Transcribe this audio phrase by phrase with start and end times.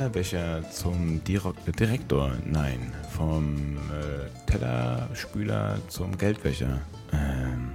[0.00, 2.90] Tellerbecher zum Diro Direktor, nein.
[3.10, 6.80] Vom äh, Tellerspüler zum Geldwäscher.
[7.12, 7.72] Ähm,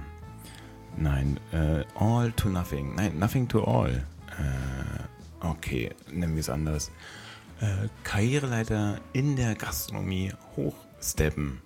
[0.96, 2.96] nein, äh, all to nothing.
[2.96, 3.90] Nein, nothing to all.
[3.92, 6.90] Äh, okay, nennen wir es anders.
[7.60, 11.60] Äh, Karriereleiter in der Gastronomie hochsteppen.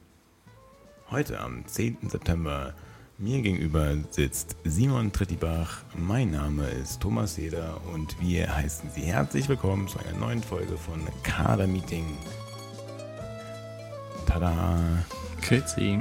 [1.11, 2.11] Heute am 10.
[2.11, 2.75] September
[3.21, 5.83] mir gegenüber sitzt Simon Trittibach.
[5.95, 10.79] Mein Name ist Thomas Seder und wir heißen Sie herzlich willkommen zu einer neuen Folge
[10.79, 12.07] von Kader Meeting.
[14.27, 15.05] Tada!
[15.43, 16.01] Grüezi.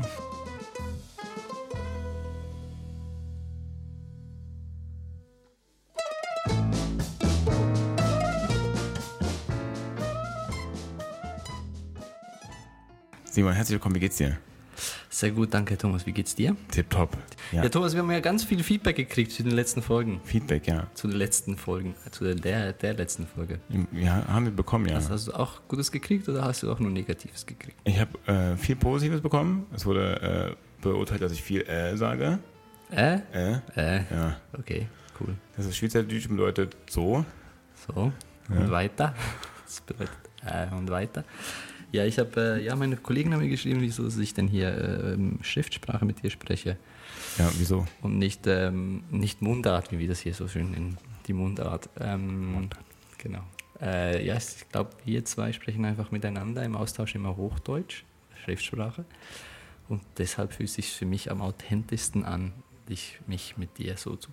[13.26, 14.38] Simon, herzlich willkommen, wie geht's dir?
[15.20, 16.06] Sehr gut, danke Thomas.
[16.06, 16.56] Wie geht's dir?
[16.72, 17.18] Tipptopp.
[17.52, 17.64] Ja.
[17.64, 20.22] ja, Thomas, wir haben ja ganz viel Feedback gekriegt zu den letzten Folgen.
[20.24, 20.88] Feedback, ja.
[20.94, 23.60] Zu den letzten Folgen, äh, zu der, der letzten Folge.
[23.92, 24.96] Ja, haben wir bekommen, ja.
[24.96, 27.76] Also hast du auch Gutes gekriegt oder hast du auch nur Negatives gekriegt?
[27.84, 29.66] Ich habe äh, viel Positives bekommen.
[29.76, 32.40] Es wurde äh, beurteilt, dass ich viel äh sage.
[32.90, 33.20] Äh?
[33.34, 33.60] Äh?
[33.76, 34.04] Äh.
[34.10, 34.38] Ja.
[34.58, 34.88] Okay,
[35.20, 35.36] cool.
[35.58, 37.26] Das ist Schweizerdeutsch bedeutet so.
[37.86, 38.14] So.
[38.48, 38.72] Und ja.
[38.72, 39.14] weiter.
[39.66, 41.26] Das bedeutet äh und weiter.
[41.92, 45.44] Ja, ich habe, äh, ja, meine Kollegen haben mir geschrieben, wieso ich denn hier äh,
[45.44, 46.78] Schriftsprache mit dir spreche.
[47.38, 47.86] Ja, wieso?
[48.02, 50.98] Und nicht, ähm, nicht Mundart, wie wir das hier so schön nennen.
[51.28, 51.90] Die Mundart.
[52.00, 52.86] Ähm, Mundart.
[53.18, 53.44] Genau.
[53.82, 58.04] Äh, ja, ich glaube, wir zwei sprechen einfach miteinander im Austausch immer Hochdeutsch,
[58.44, 59.06] Schriftsprache.
[59.88, 62.54] Und deshalb fühlt es sich für mich am authentischsten an,
[62.88, 64.30] dich, mich mit dir so zu,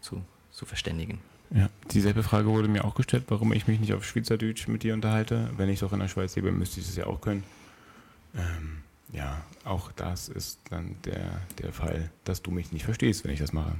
[0.00, 1.20] zu, zu verständigen.
[1.52, 4.94] Ja, dieselbe Frage wurde mir auch gestellt, warum ich mich nicht auf Schweizerdeutsch mit dir
[4.94, 5.50] unterhalte.
[5.56, 7.42] Wenn ich doch in der Schweiz lebe, müsste ich das ja auch können.
[8.36, 13.32] Ähm, ja, auch das ist dann der, der Fall, dass du mich nicht verstehst, wenn
[13.32, 13.74] ich das mache.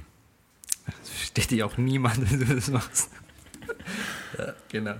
[0.85, 3.09] Das versteht dich auch niemand, wenn du das machst.
[4.37, 4.95] Ja, genau.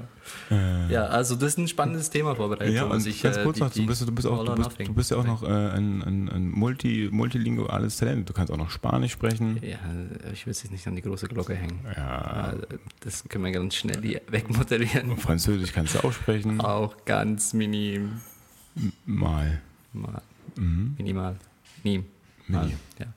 [0.49, 2.73] Äh, ja, also das ist ein spannendes Thema vorbereitet.
[2.73, 4.93] Ja, und ich, ganz äh, kurz noch, du bist, du bist, auch, du bist, du
[4.93, 8.29] bist ja auch noch äh, ein, ein, ein multi, multilinguales Talent.
[8.29, 9.59] Du kannst auch noch Spanisch sprechen.
[9.61, 9.79] Ja,
[10.33, 11.79] ich will es jetzt nicht an die große Glocke hängen.
[11.95, 12.53] Ja.
[13.01, 15.17] Das können wir ganz schnell wegmoderieren.
[15.17, 16.61] Französisch kannst du auch sprechen.
[16.61, 18.21] Auch ganz minim.
[19.05, 19.61] Mal.
[19.93, 20.21] Mal.
[20.55, 20.95] Mhm.
[20.97, 21.35] Minimal.
[21.83, 22.03] Nie.
[22.47, 22.75] Mini.
[22.99, 23.07] Ja.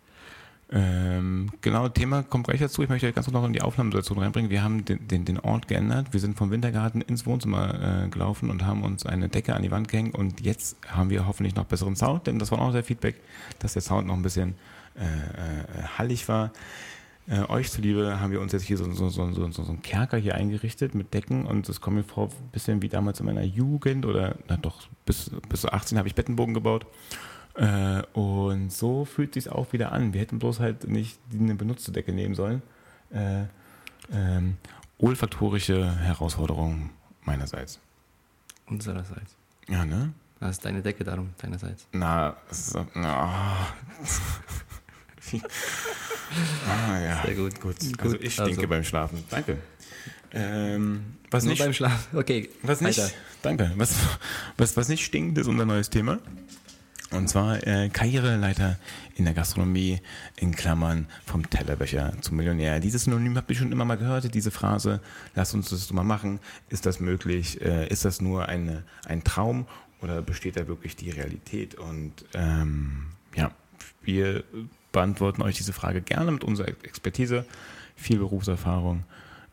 [0.76, 2.82] Ähm, genau, Thema kommt gleich dazu.
[2.82, 4.50] Ich möchte ganz kurz noch in die Aufnahmesituation reinbringen.
[4.50, 6.12] Wir haben den, den, den Ort geändert.
[6.12, 9.70] Wir sind vom Wintergarten ins Wohnzimmer äh, gelaufen und haben uns eine Decke an die
[9.70, 10.16] Wand gehängt.
[10.16, 13.20] Und jetzt haben wir hoffentlich noch besseren Sound, denn das war auch der Feedback,
[13.60, 14.56] dass der Sound noch ein bisschen
[14.96, 16.50] äh, äh, hallig war.
[17.28, 20.18] Äh, euch zuliebe haben wir uns jetzt hier so, so, so, so, so einen Kerker
[20.18, 23.44] hier eingerichtet mit Decken und es kommt mir vor, ein bisschen wie damals in meiner
[23.44, 26.84] Jugend oder na doch, bis, bis 18 habe ich Bettenbogen gebaut.
[27.54, 30.12] Äh, und so fühlt sich auch wieder an.
[30.12, 32.62] Wir hätten bloß halt nicht eine benutzte Decke nehmen sollen.
[33.10, 33.44] Äh,
[34.12, 34.56] ähm,
[34.98, 36.90] olfaktorische Herausforderung
[37.22, 37.78] meinerseits.
[38.66, 39.36] Unsererseits.
[39.68, 40.12] Ja, ne?
[40.40, 41.86] Das ist deine Decke darum, deinerseits.
[41.92, 43.68] Na, so, na.
[46.66, 47.22] ah, ja.
[47.24, 47.60] Sehr gut.
[47.60, 47.76] gut.
[47.98, 48.68] Also ich stinke also.
[48.68, 49.24] beim Schlafen.
[49.30, 49.58] Danke.
[50.32, 52.18] Ähm, was Nur nicht, beim Schlafen.
[52.18, 52.50] Okay.
[52.62, 53.00] Was nicht,
[53.42, 53.72] danke.
[53.76, 53.94] Was,
[54.56, 56.18] was, was nicht stinkt, ist unser neues Thema.
[57.10, 58.78] Und zwar äh, Karriereleiter
[59.14, 60.00] in der Gastronomie,
[60.36, 62.80] in Klammern vom Tellerbecher zum Millionär.
[62.80, 65.00] Dieses Synonym habt ihr schon immer mal gehört, diese Phrase,
[65.34, 66.40] lass uns das mal machen.
[66.70, 67.60] Ist das möglich?
[67.60, 69.66] Äh, ist das nur eine, ein Traum
[70.00, 71.76] oder besteht da wirklich die Realität?
[71.76, 73.06] Und ähm,
[73.36, 73.52] ja,
[74.02, 74.42] wir
[74.90, 77.44] beantworten euch diese Frage gerne mit unserer Expertise,
[77.96, 79.04] viel Berufserfahrung,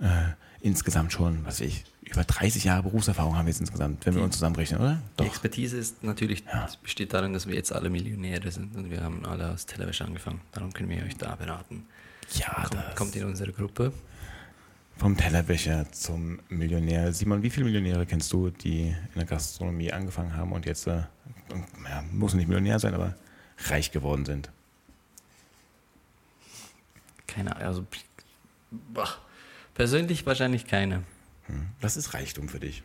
[0.01, 4.23] äh, insgesamt schon, was ich, über 30 Jahre Berufserfahrung haben wir jetzt insgesamt, wenn wir
[4.23, 5.01] uns zusammenrechnen, oder?
[5.16, 5.23] Doch.
[5.23, 6.67] Die Expertise ist natürlich, ja.
[6.84, 10.41] besteht darin, dass wir jetzt alle Millionäre sind und wir haben alle aus Tellerwäsche angefangen.
[10.51, 11.85] Darum können wir euch da beraten.
[12.34, 12.95] Ja, kommt, das.
[12.95, 13.94] Kommt in unsere Gruppe.
[14.97, 17.11] Vom Tellerwäscher zum Millionär.
[17.14, 21.03] Simon, wie viele Millionäre kennst du, die in der Gastronomie angefangen haben und jetzt, äh,
[21.90, 23.16] ja, muss nicht Millionär sein, aber
[23.70, 24.49] reich geworden sind?
[27.25, 27.85] Keine Ahnung, also
[28.93, 29.08] boah,
[29.73, 31.03] persönlich wahrscheinlich keine.
[31.47, 31.68] Hm.
[31.82, 32.84] Was ist Reichtum für dich?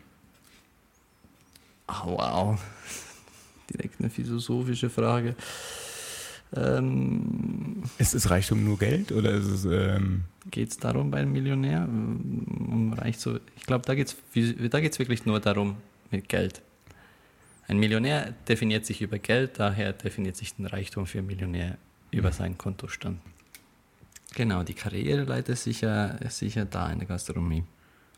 [1.87, 2.61] Oh, wow.
[3.73, 5.35] Direkt eine philosophische Frage.
[6.55, 9.65] Ähm, ist es Reichtum nur Geld oder ist es.
[9.65, 11.85] Ähm geht es darum bei einem Millionär?
[11.87, 15.75] Um reich zu, ich glaube, da geht es da geht's wirklich nur darum
[16.09, 16.61] mit Geld.
[17.67, 21.77] Ein Millionär definiert sich über Geld, daher definiert sich ein Reichtum für einen Millionär
[22.11, 22.33] über mhm.
[22.33, 23.19] seinen Kontostand.
[24.37, 27.63] Genau, die Karriereleiter ist sicher, sicher da in der Gastronomie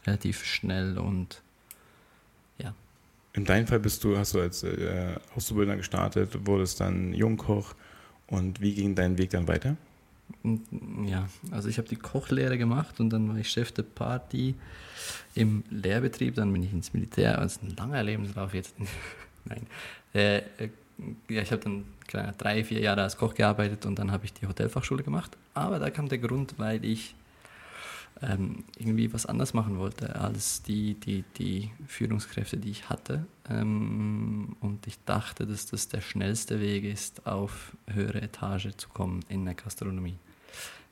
[0.06, 1.42] relativ schnell und
[2.58, 2.76] ja.
[3.32, 7.74] In deinem Fall bist du, hast du als äh, Auszubildender gestartet, wurdest dann Jungkoch
[8.28, 9.78] und wie ging dein Weg dann weiter?
[11.06, 14.56] Ja, also ich habe die Kochlehre gemacht und dann war ich Chef der Party
[15.36, 18.76] im Lehrbetrieb, dann bin ich ins Militär, also ein langer Lebenslauf jetzt.
[19.46, 19.66] Nein.
[20.14, 20.70] Äh, äh,
[21.30, 21.86] ja, ich habe dann
[22.38, 25.38] drei, vier Jahre als Koch gearbeitet und dann habe ich die Hotelfachschule gemacht.
[25.54, 27.16] Aber da kam der Grund, weil ich
[28.22, 33.26] ähm, irgendwie was anders machen wollte als die, die, die Führungskräfte, die ich hatte.
[33.50, 39.24] Ähm, und ich dachte, dass das der schnellste Weg ist, auf höhere Etage zu kommen
[39.30, 40.18] in der Gastronomie.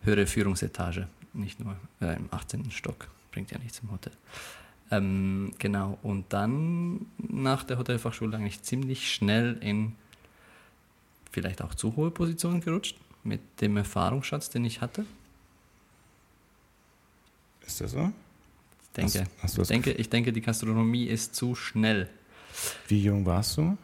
[0.02, 2.72] Höhere Führungsetage, nicht nur äh, im 18.
[2.72, 4.14] Stock, bringt ja nichts im Hotel.
[4.90, 9.96] Ähm, genau, und dann nach der Hotelfachschule eigentlich ziemlich schnell in
[11.32, 15.06] vielleicht auch zu hohe Positionen gerutscht, mit dem Erfahrungsschatz, den ich hatte.
[17.66, 18.12] Ist das so?
[18.82, 22.10] Ich denke, hast, hast ich, denke ich denke, die Gastronomie ist zu schnell.
[22.88, 23.78] Wie jung warst du?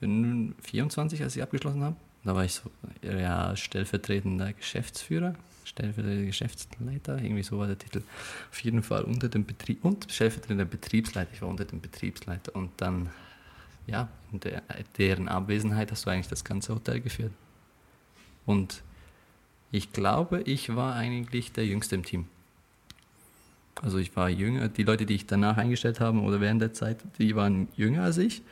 [0.00, 1.96] 24, als ich abgeschlossen habe.
[2.24, 2.70] Da war ich so
[3.02, 5.34] ja, stellvertretender Geschäftsführer,
[5.68, 8.02] stellvertretender Geschäftsleiter, irgendwie so war der Titel.
[8.50, 11.30] Auf jeden Fall unter dem Betrieb und stellvertretender Betriebsleiter.
[11.32, 13.10] Ich war unter dem Betriebsleiter und dann,
[13.86, 14.62] ja, in der,
[14.96, 17.32] deren Abwesenheit hast du eigentlich das ganze Hotel geführt.
[18.46, 18.82] Und
[19.70, 22.26] ich glaube, ich war eigentlich der Jüngste im Team.
[23.82, 26.98] Also ich war jünger, die Leute, die ich danach eingestellt habe oder während der Zeit,
[27.18, 28.42] die waren jünger als ich.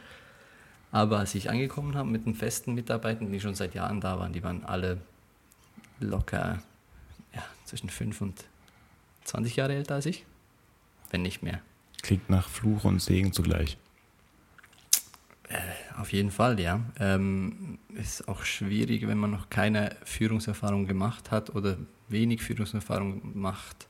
[0.93, 4.33] Aber als ich angekommen habe mit den festen Mitarbeitern, die schon seit Jahren da waren,
[4.33, 4.99] die waren alle
[5.99, 6.63] locker
[7.37, 8.45] ja, zwischen 5 und
[9.25, 10.25] 20 Jahre älter als ich,
[11.11, 11.61] wenn nicht mehr.
[12.03, 13.79] Klingt nach Fluch und Segen zugleich.
[15.49, 15.59] Äh,
[15.97, 16.81] auf jeden Fall, ja.
[16.99, 21.77] Ähm, ist auch schwierig, wenn man noch keine Führungserfahrung gemacht hat oder
[22.09, 23.87] wenig Führungserfahrung macht,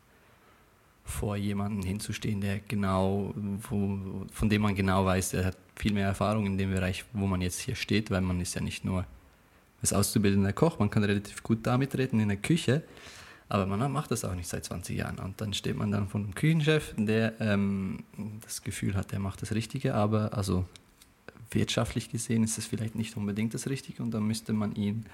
[1.05, 6.09] vor jemanden hinzustehen, der genau, wo, von dem man genau weiß, der hat viel mehr
[6.09, 9.07] Erfahrung in dem Bereich, wo man jetzt hier steht, weil man ist ja nicht nur
[9.81, 12.83] als auszubildender Koch, man kann relativ gut damit reden in der Küche,
[13.49, 15.19] aber man macht das auch nicht seit 20 Jahren.
[15.19, 18.05] Und dann steht man dann vor einem Küchenchef, der ähm,
[18.43, 20.65] das Gefühl hat, der macht das Richtige, aber also
[21.51, 25.07] wirtschaftlich gesehen ist es vielleicht nicht unbedingt das Richtige und dann müsste man ihn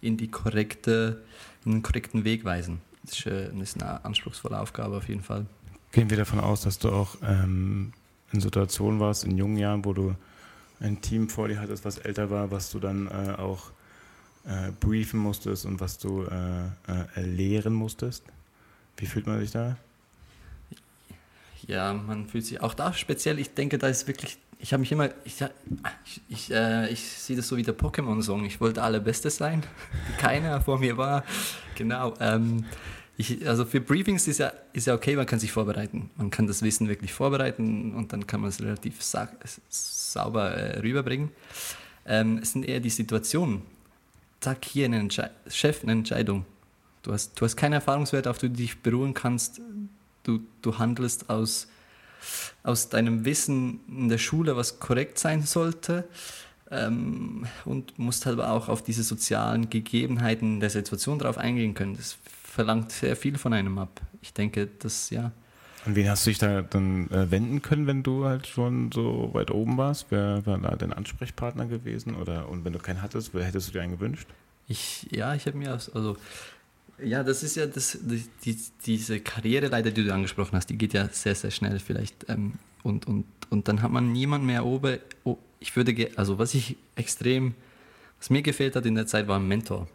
[0.00, 1.22] in, die korrekte,
[1.64, 2.80] in den korrekten Weg weisen.
[3.04, 5.46] Das ist, äh, das ist eine anspruchsvolle Aufgabe auf jeden Fall.
[5.92, 7.92] Gehen wir davon aus, dass du auch ähm,
[8.32, 10.14] in Situationen warst, in jungen Jahren, wo du
[10.80, 13.70] ein Team vor dir hattest, was älter war, was du dann äh, auch
[14.46, 18.24] äh, briefen musstest und was du äh, äh erlehren musstest?
[18.96, 19.76] Wie fühlt man sich da?
[21.66, 24.92] Ja, man fühlt sich auch da speziell, ich denke, da ist wirklich ich habe mich
[24.92, 25.36] immer, ich,
[26.04, 28.44] ich, ich, äh, ich sehe das so wie der Pokémon-Song.
[28.44, 29.62] Ich wollte allerbeste sein,
[30.18, 31.24] keiner vor mir war.
[31.76, 32.14] Genau.
[32.20, 32.64] Ähm,
[33.16, 36.10] ich, also für Briefings ist ja, ist ja okay, man kann sich vorbereiten.
[36.16, 39.28] Man kann das Wissen wirklich vorbereiten und dann kann man es relativ sa
[39.68, 41.30] sauber äh, rüberbringen.
[42.06, 43.62] Ähm, es sind eher die Situationen.
[44.40, 45.08] Zack, hier eine
[45.48, 46.46] Chef, eine Entscheidung.
[47.02, 49.60] Du hast, du hast keinen Erfahrungswert, auf den du dich beruhen kannst.
[50.22, 51.68] Du, du handelst aus
[52.62, 56.04] aus deinem Wissen in der Schule, was korrekt sein sollte.
[56.70, 61.96] Ähm, und musst halt auch auf diese sozialen Gegebenheiten der Situation drauf eingehen können.
[61.96, 64.00] Das verlangt sehr viel von einem ab.
[64.22, 65.32] Ich denke, das ja.
[65.86, 69.30] An wen hast du dich da dann äh, wenden können, wenn du halt schon so
[69.32, 70.06] weit oben warst?
[70.10, 72.16] Wer war da dein Ansprechpartner gewesen?
[72.16, 74.28] Oder und wenn du keinen hattest, wer hättest du dir einen gewünscht?
[74.68, 76.16] Ich, ja, ich habe mir also
[77.02, 81.08] ja, das ist ja das, die, diese Karriereleiter, die du angesprochen hast, die geht ja
[81.08, 82.28] sehr, sehr schnell vielleicht.
[82.28, 84.98] Ähm, und, und, und dann hat man niemand mehr oben.
[85.24, 87.54] Oh, ich würde, also was ich extrem,
[88.18, 89.88] was mir gefehlt hat in der Zeit, war ein Mentor.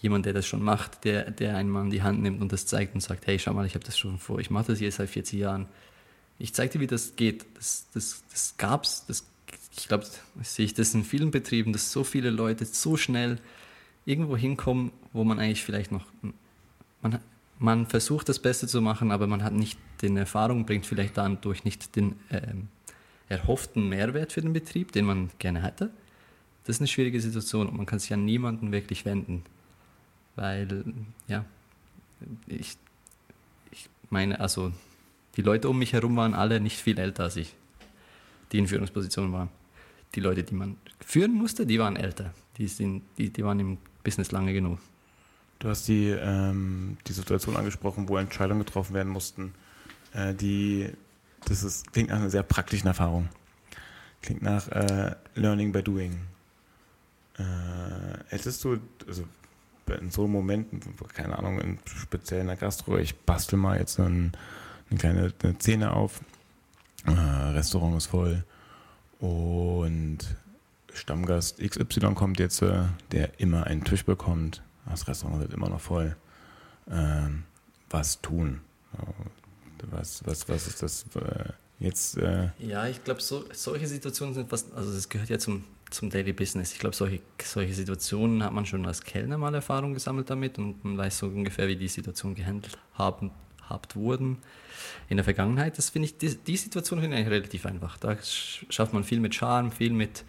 [0.00, 2.94] Jemand, der das schon macht, der, der einen Mann die Hand nimmt und das zeigt
[2.94, 5.10] und sagt, hey, schau mal, ich habe das schon vor, ich mache das jetzt seit
[5.10, 5.66] 40 Jahren.
[6.38, 7.44] Ich zeige dir, wie das geht.
[7.54, 9.04] Das, das, das gab's.
[9.06, 9.26] Das,
[9.76, 10.06] ich glaube,
[10.42, 13.38] sehe ich das in vielen Betrieben, dass so viele Leute so schnell
[14.04, 16.06] irgendwo hinkommen, wo man eigentlich vielleicht noch,
[17.02, 17.18] man,
[17.58, 21.64] man versucht das Beste zu machen, aber man hat nicht den Erfahrung, bringt vielleicht dadurch
[21.64, 22.68] nicht den ähm,
[23.28, 25.90] erhofften Mehrwert für den Betrieb, den man gerne hätte.
[26.64, 29.42] Das ist eine schwierige Situation und man kann sich an niemanden wirklich wenden,
[30.38, 30.84] weil,
[31.26, 31.44] ja,
[32.46, 32.76] ich,
[33.72, 34.72] ich meine, also
[35.36, 37.54] die Leute um mich herum waren alle nicht viel älter als ich,
[38.52, 39.48] die in Führungspositionen waren.
[40.14, 42.32] Die Leute, die man führen musste, die waren älter.
[42.56, 44.78] Die, sind, die, die waren im Business lange genug.
[45.58, 49.54] Du hast die, ähm, die Situation angesprochen, wo Entscheidungen getroffen werden mussten.
[50.12, 50.88] Äh, die,
[51.44, 53.28] das ist, klingt nach einer sehr praktischen Erfahrung.
[54.22, 56.16] Klingt nach äh, Learning by Doing.
[57.38, 57.42] Äh,
[58.28, 59.24] hättest du, also
[59.90, 60.80] in so Momenten,
[61.14, 64.32] keine Ahnung, in, speziell in der Gastro, ich bastel mal jetzt ein,
[64.90, 66.20] eine kleine eine Szene auf,
[67.06, 68.44] äh, Restaurant ist voll
[69.20, 70.18] und
[70.92, 75.80] Stammgast XY kommt jetzt, äh, der immer einen Tisch bekommt, das Restaurant wird immer noch
[75.80, 76.16] voll.
[76.90, 77.44] Ähm,
[77.90, 78.60] was tun?
[79.90, 82.16] Was, was, was ist das äh, jetzt?
[82.18, 86.10] Äh ja, ich glaube, so, solche Situationen sind fast, also das gehört ja zum, zum
[86.10, 86.72] Daily Business.
[86.72, 90.84] Ich glaube, solche, solche Situationen hat man schon als Kellner mal Erfahrung gesammelt damit und
[90.84, 93.30] man weiß so ungefähr, wie die Situation gehandelt haben,
[93.68, 94.38] habt wurden
[95.08, 95.78] in der Vergangenheit.
[95.78, 97.96] Das finde ich, die, die Situation finde ich relativ einfach.
[97.98, 100.24] Da schafft man viel mit Charme, viel mit,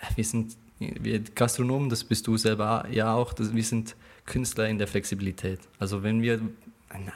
[0.00, 3.94] äh, wir sind wir Gastronomen, das bist du selber ja auch, das, wir sind
[4.26, 5.60] Künstler in der Flexibilität.
[5.78, 6.40] Also wenn wir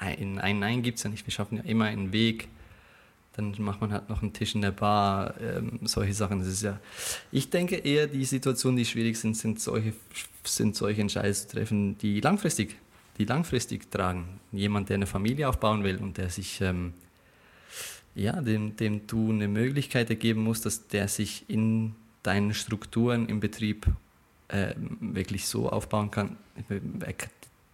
[0.00, 1.26] ein, ein Nein gibt es ja nicht.
[1.26, 2.48] Wir schaffen ja immer einen Weg.
[3.38, 6.40] Dann macht man halt noch einen Tisch in der Bar, ähm, solche Sachen.
[6.40, 6.80] Das ist ja,
[7.30, 9.92] ich denke eher, die Situationen, die schwierig sind, sind solche,
[10.42, 12.76] sind solche Entscheidungen zu treffen, die langfristig,
[13.16, 14.40] die langfristig tragen.
[14.50, 16.94] Jemand, der eine Familie aufbauen will und der sich, ähm,
[18.16, 23.38] ja, dem, dem du eine Möglichkeit ergeben musst, dass der sich in deinen Strukturen im
[23.38, 23.86] Betrieb
[24.48, 26.36] äh, wirklich so aufbauen kann,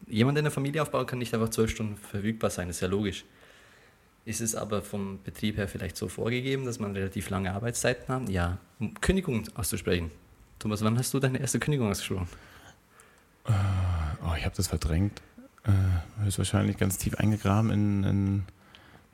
[0.07, 2.89] jemand, der eine Familie aufbaut, kann nicht einfach zwölf Stunden verfügbar sein, das ist ja
[2.89, 3.25] logisch.
[4.25, 8.29] Ist es aber vom Betrieb her vielleicht so vorgegeben, dass man relativ lange Arbeitszeiten hat?
[8.29, 10.11] Ja, um Kündigung auszusprechen.
[10.59, 12.29] Thomas, wann hast du deine erste Kündigung ausgesprochen?
[13.47, 13.53] Uh,
[14.27, 15.21] oh, ich habe das verdrängt.
[15.69, 18.43] Uh, höchstwahrscheinlich ganz tief eingegraben in, in,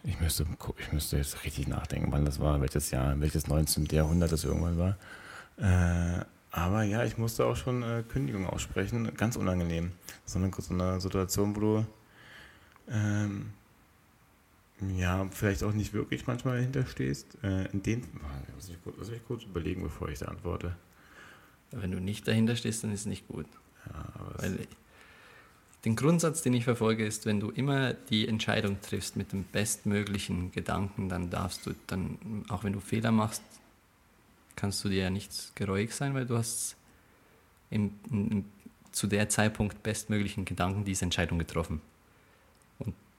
[0.04, 0.46] ich, müsste,
[0.78, 3.86] ich müsste jetzt richtig nachdenken, wann das war, welches Jahr, welches 19.
[3.86, 4.96] Jahrhundert das irgendwann war.
[5.58, 9.14] Uh, aber ja, ich musste auch schon äh, Kündigung aussprechen.
[9.16, 9.92] Ganz unangenehm.
[10.24, 11.86] So eine, so eine Situation, wo du
[12.90, 13.52] ähm,
[14.96, 17.36] ja, vielleicht auch nicht wirklich manchmal dahinter stehst.
[17.42, 18.02] Äh, in den,
[18.54, 20.76] muss ich, kurz, muss ich kurz überlegen, bevor ich da antworte.
[21.70, 23.46] Wenn du nicht dahinter stehst, dann ist es nicht gut.
[23.86, 24.66] Ja, Weil
[25.84, 30.52] den Grundsatz, den ich verfolge, ist, wenn du immer die Entscheidung triffst mit dem bestmöglichen
[30.52, 33.42] Gedanken, dann darfst du dann, auch wenn du Fehler machst,
[34.56, 36.76] kannst du dir ja nicht geräuig sein, weil du hast
[37.70, 38.44] im, im,
[38.92, 41.80] zu der Zeitpunkt bestmöglichen Gedanken diese Entscheidung getroffen.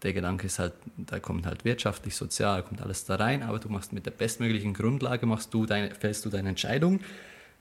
[0.04, 3.70] Der Gedanke ist halt, da kommt halt wirtschaftlich, sozial, kommt alles da rein, aber du
[3.70, 7.02] machst mit der bestmöglichen Grundlage, machst du deine, fällst du deine Entscheidung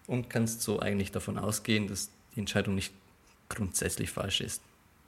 [0.06, 2.94] und kannst so eigentlich davon ausgehen, dass die Entscheidung nicht
[3.48, 4.62] grundsätzlich falsch ist.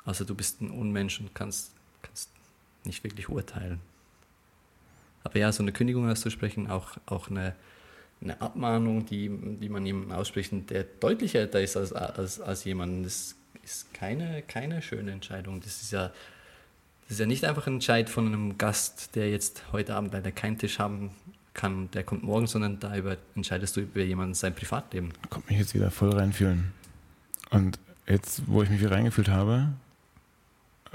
[0.05, 1.73] Also du bist ein Unmensch und kannst,
[2.03, 2.29] kannst
[2.85, 3.81] nicht wirklich urteilen.
[5.25, 7.55] Aber ja, so eine Kündigung auszusprechen, auch, auch eine,
[8.21, 13.07] eine Abmahnung, die, die man jemandem ausspricht, der deutlich älter ist als, als, als jemand.
[13.07, 15.61] Das ist keine, keine schöne Entscheidung.
[15.61, 16.12] Das ist ja
[17.12, 20.33] das ist ja nicht einfach ein Entscheid von einem Gast, der jetzt heute Abend leider
[20.33, 21.11] keinen Tisch haben
[21.52, 22.90] kann, der kommt morgen, sondern da
[23.35, 25.12] entscheidest du über jemanden sein Privatleben.
[25.28, 26.73] Kommt mich jetzt wieder voll reinfühlen.
[27.50, 27.78] Und
[28.09, 29.69] jetzt, wo ich mich wieder reingefühlt habe,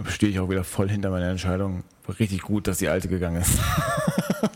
[0.08, 1.84] stehe ich auch wieder voll hinter meiner Entscheidung.
[2.08, 3.60] War richtig gut, dass die alte gegangen ist.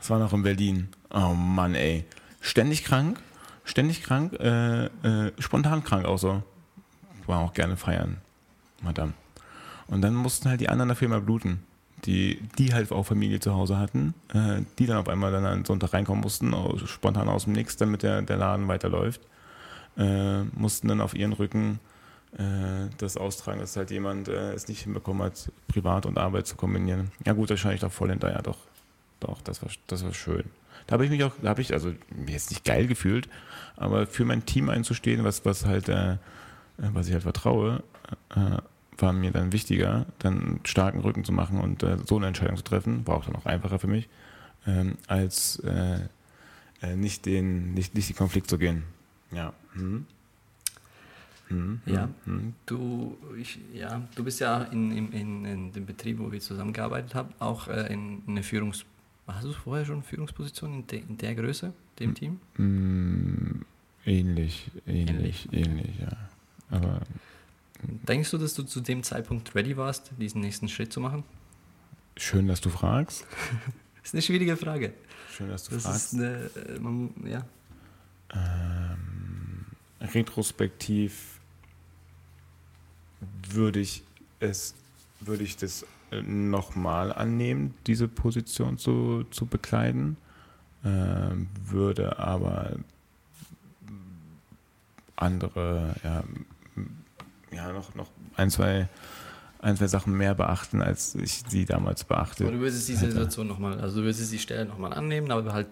[0.00, 0.88] das war noch in Berlin.
[1.10, 2.04] Oh Mann, ey.
[2.40, 3.20] Ständig krank,
[3.62, 6.42] ständig krank, äh, äh, spontan krank auch so.
[7.28, 8.16] War auch gerne feiern,
[8.82, 9.12] Madame.
[9.90, 11.62] Und dann mussten halt die anderen dafür mal bluten.
[12.06, 15.66] Die, die halt auch Familie zu Hause hatten, äh, die dann auf einmal dann an
[15.66, 19.20] Sonntag reinkommen mussten, aus, spontan aus dem Nix, damit der, der Laden weiterläuft,
[19.98, 21.78] äh, mussten dann auf ihren Rücken
[22.38, 26.56] äh, das austragen, dass halt jemand äh, es nicht hinbekommen hat, Privat und Arbeit zu
[26.56, 27.10] kombinieren.
[27.26, 28.58] Ja gut, da scheine ich doch voll hinterher, doch,
[29.18, 30.44] doch, das war, das war schön.
[30.86, 31.92] Da habe ich mich auch, da habe ich, also
[32.26, 33.28] jetzt nicht geil gefühlt,
[33.76, 36.16] aber für mein Team einzustehen, was, was halt, äh,
[36.78, 37.82] was ich halt vertraue,
[39.02, 42.56] war mir dann wichtiger, dann einen starken Rücken zu machen und äh, so eine Entscheidung
[42.56, 44.08] zu treffen, war auch dann auch einfacher für mich,
[44.66, 46.00] ähm, als äh,
[46.82, 48.84] äh, nicht, den, nicht, nicht den Konflikt zu gehen.
[49.32, 49.52] Ja.
[49.74, 50.06] Hm.
[51.48, 52.54] Hm, ja, hm, hm.
[52.64, 57.30] Du, ich, ja, du bist ja in, in, in, dem Betrieb, wo wir zusammengearbeitet haben,
[57.40, 58.84] auch äh, in, in eine Führungs...
[59.26, 62.40] Hast du vorher schon eine Führungsposition in, de, in der Größe, dem Team?
[62.54, 63.64] Hm,
[64.04, 66.16] ähnlich, ähnlich, ähnlich, ähnlich, ja.
[66.70, 67.00] Aber
[67.82, 71.24] Denkst du, dass du zu dem Zeitpunkt ready warst, diesen nächsten Schritt zu machen?
[72.16, 73.24] Schön, dass du fragst.
[73.96, 74.92] das ist eine schwierige Frage.
[75.30, 76.12] Schön, dass du das fragst.
[76.12, 77.46] Ist eine, äh, man, ja.
[78.32, 79.66] Ähm,
[80.00, 81.40] retrospektiv
[83.50, 84.02] würde ich
[84.38, 84.74] es,
[85.20, 90.16] würde ich das äh, nochmal annehmen, diese Position zu, zu bekleiden,
[90.84, 92.76] ähm, würde aber
[95.16, 96.24] andere ja,
[97.52, 98.88] ja, noch, noch ein, zwei,
[99.60, 102.44] ein, zwei Sachen mehr beachten, als ich sie damals beachte.
[102.44, 105.68] Aber du würdest diese Situation nochmal, also du würdest die Stelle nochmal annehmen, aber halt,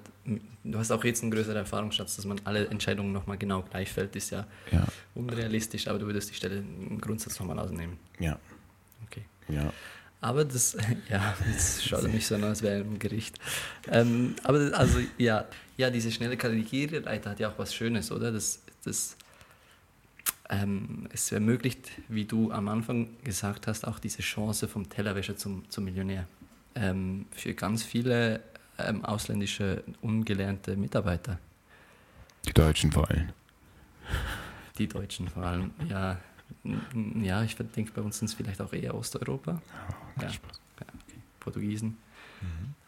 [0.64, 4.16] du hast auch jetzt einen größeren Erfahrungsschatz, dass man alle Entscheidungen nochmal genau gleich fällt,
[4.16, 7.98] ist ja, ja, unrealistisch, aber du würdest die Stelle im Grundsatz nochmal ausnehmen.
[8.18, 8.38] Ja.
[9.06, 9.24] Okay.
[9.48, 9.72] Ja.
[10.20, 10.76] Aber das,
[11.08, 13.38] ja, das schaut nicht so an, als wäre ein Gericht.
[13.90, 18.32] Ähm, aber also, ja, ja, diese schnelle Karriereleiter hat ja auch was Schönes, oder?
[18.32, 19.16] Das, das
[20.48, 25.68] ähm, es ermöglicht, wie du am Anfang gesagt hast, auch diese Chance vom Tellerwäscher zum,
[25.70, 26.26] zum Millionär.
[26.74, 28.40] Ähm, für ganz viele
[28.78, 31.38] ähm, ausländische, ungelernte Mitarbeiter.
[32.46, 33.28] Die Deutschen vor allem.
[34.78, 36.18] Die Deutschen vor allem, ja.
[37.20, 39.60] Ja, ich denke, bei uns sind es vielleicht auch eher Osteuropa.
[40.16, 40.30] Ja, Ja.
[40.30, 40.60] Spaß.
[40.80, 41.18] Ja, okay.
[41.40, 41.98] Portugiesen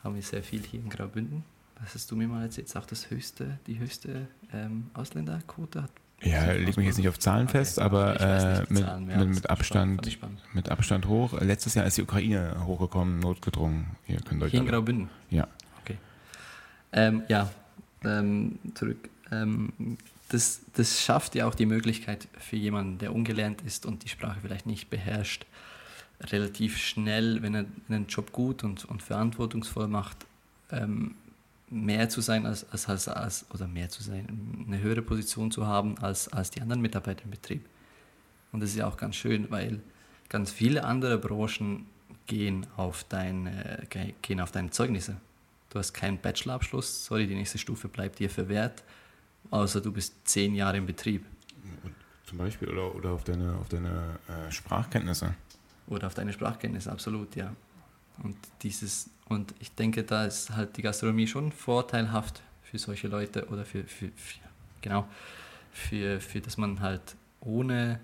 [0.02, 1.45] haben wir sehr viel hier in Graubünden.
[1.81, 5.90] Das hast du mir mal erzählt, ist auch das höchste, die höchste ähm, Ausländerquote hat.
[6.22, 9.50] Ja, leg mich jetzt nicht auf Zahlen Okay, fest, aber äh, mit, Zahlen mit, mit
[9.50, 10.40] Abstand, spannend.
[10.52, 11.40] mit Abstand hoch.
[11.40, 13.86] Letztes Jahr ist die Ukraine hochgekommen, notgedrungen.
[14.04, 15.08] Hier könnt ihr euch Hier in Graubünden.
[15.30, 15.48] Ja.
[15.82, 15.96] Okay.
[16.92, 17.50] Ähm, ja,
[18.04, 19.08] ähm, zurück.
[19.32, 19.96] Ähm,
[20.28, 24.38] das, das schafft ja auch die Möglichkeit für jemanden, der ungelernt ist und die Sprache
[24.42, 25.46] vielleicht nicht beherrscht,
[26.20, 30.18] relativ schnell, wenn er einen Job gut und, und verantwortungsvoll macht,
[30.70, 31.14] ähm,
[31.70, 35.66] mehr zu sein als, als, als, als, oder mehr zu sein, eine höhere Position zu
[35.66, 37.64] haben als, als die anderen Mitarbeiter im Betrieb.
[38.52, 39.80] Und das ist ja auch ganz schön, weil
[40.28, 41.86] ganz viele andere Branchen
[42.26, 45.16] gehen auf deine, ge- gehen auf deine Zeugnisse.
[45.70, 48.82] Du hast keinen Bachelorabschluss, sorry, die nächste Stufe bleibt dir verwehrt,
[49.50, 51.24] außer du bist zehn Jahre im Betrieb
[52.26, 55.34] Zum Beispiel oder, oder auf deine, auf deine äh, Sprachkenntnisse.
[55.86, 57.54] oder auf deine Sprachkenntnisse, absolut, ja.
[58.22, 63.46] Und dieses, und ich denke, da ist halt die Gastronomie schon vorteilhaft für solche Leute
[63.49, 64.40] oder für, für, für
[64.80, 65.06] genau,
[65.72, 68.00] für, für dass man halt ohne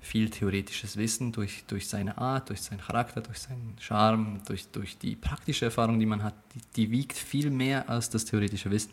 [0.00, 4.98] viel theoretisches Wissen durch, durch seine Art, durch seinen Charakter, durch seinen Charme, durch, durch
[4.98, 8.92] die praktische Erfahrung, die man hat, die, die wiegt viel mehr als das theoretische Wissen.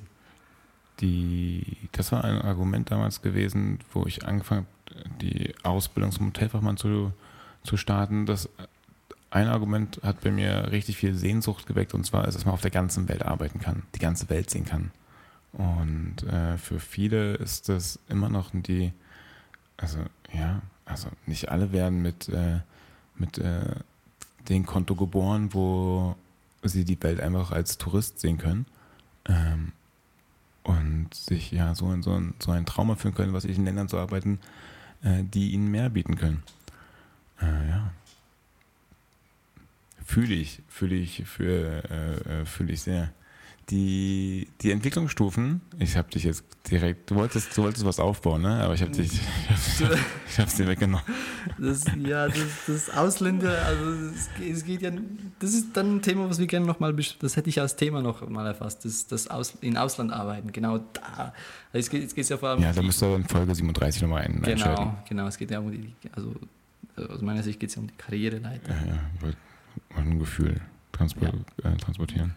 [1.02, 6.78] Die, das war ein Argument damals gewesen, wo ich angefangen habe, die Ausbildung zum Hotelfachmann
[6.78, 7.12] zu,
[7.64, 8.28] zu starten.
[8.28, 8.48] Das
[9.32, 12.62] ein Argument hat bei mir richtig viel Sehnsucht geweckt und zwar ist, dass man auf
[12.62, 14.92] der ganzen Welt arbeiten kann, die ganze Welt sehen kann.
[15.54, 18.92] Und äh, für viele ist das immer noch die,
[19.78, 20.00] also
[20.34, 22.60] ja, also nicht alle werden mit, äh,
[23.16, 23.76] mit äh,
[24.50, 26.16] dem Konto geboren, wo
[26.64, 28.66] sie die Welt einfach als Tourist sehen können.
[29.26, 29.72] Ähm,
[30.64, 33.66] und sich ja so in so, ein, so einen Traum erfüllen können, was ich in
[33.66, 34.40] Ländern zu arbeiten,
[35.04, 36.44] äh, die ihnen mehr bieten können.
[37.42, 37.92] Äh, ja.
[40.06, 43.12] Fühle ich, fühle ich, für, äh, äh, fühle ich sehr.
[43.70, 48.62] Die, die Entwicklungsstufen, ich habe dich jetzt direkt, du wolltest, du wolltest was aufbauen, ne?
[48.64, 49.14] Aber ich habe dich,
[50.28, 51.06] ich habe dir weggenommen.
[51.58, 52.38] Das, ja, das,
[52.68, 54.92] das Ausländer, also es, geht- es geht ja,
[55.40, 58.28] das ist dann ein Thema, was wir gerne nochmal, das hätte ich als Thema noch
[58.28, 61.34] mal erfasst, das, das Aus, in Ausland arbeiten, genau da.
[61.72, 64.02] Also es geht jetzt geht's ja vor allem Ja, da müsst ihr in Folge 37
[64.02, 64.84] nochmal ein, einschalten.
[64.84, 66.36] Genau, genau, es geht ja um die, also
[67.08, 68.70] aus meiner Sicht geht es ja um die Karriereleiter.
[68.74, 69.00] Ja, ja,
[69.96, 71.30] ein Gefühl transpor
[71.64, 72.36] äh, transportieren.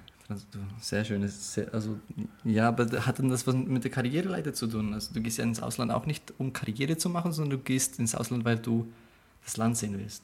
[0.81, 1.27] Sehr schön.
[1.29, 1.99] Sehr, also,
[2.45, 4.95] ja, aber hat denn das was mit der Karriereleiter zu tun?
[4.95, 7.99] Also, du gehst ja ins Ausland auch nicht, um Karriere zu machen, sondern du gehst
[7.99, 8.91] ins Ausland, weil du
[9.45, 10.23] das Land sehen willst.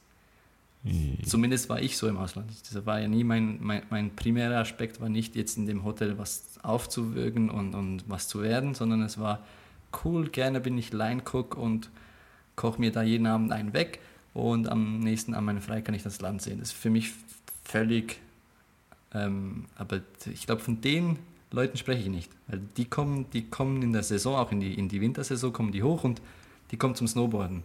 [1.26, 2.50] Zumindest war ich so im Ausland.
[2.72, 6.16] Das war ja nie mein, mein, mein primärer Aspekt, war nicht jetzt in dem Hotel
[6.16, 9.44] was aufzuwirken und, und was zu werden, sondern es war
[10.04, 11.90] cool, gerne bin ich Line-Cook und
[12.56, 14.00] koche mir da jeden Abend einen weg
[14.34, 16.58] und am nächsten an meinem Frei kann ich das Land sehen.
[16.60, 17.12] Das ist für mich
[17.64, 18.20] völlig,
[19.12, 20.00] ähm, aber
[20.32, 21.18] ich glaube, von den
[21.50, 24.74] Leuten spreche ich nicht, weil die kommen, die kommen in der Saison, auch in die,
[24.74, 26.22] in die Wintersaison, kommen die hoch und
[26.70, 27.64] die kommen zum Snowboarden.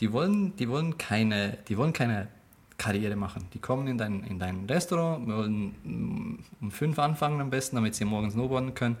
[0.00, 2.28] Die wollen, die wollen keine, die wollen keine
[2.76, 3.46] Karriere machen.
[3.52, 7.94] Die kommen in dein, in dein Restaurant, wollen mm, um fünf anfangen am besten, damit
[7.94, 8.96] sie morgens snowboarden können,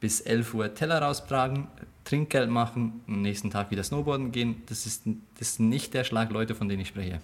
[0.00, 1.66] bis 11 Uhr Teller raustragen,
[2.04, 4.62] Trinkgeld machen, am nächsten Tag wieder snowboarden gehen.
[4.66, 5.02] Das ist,
[5.38, 7.20] das ist nicht der Schlag Leute, von denen ich spreche.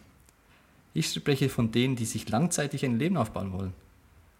[0.92, 3.72] Ich spreche von denen, die sich langzeitig ein Leben aufbauen wollen.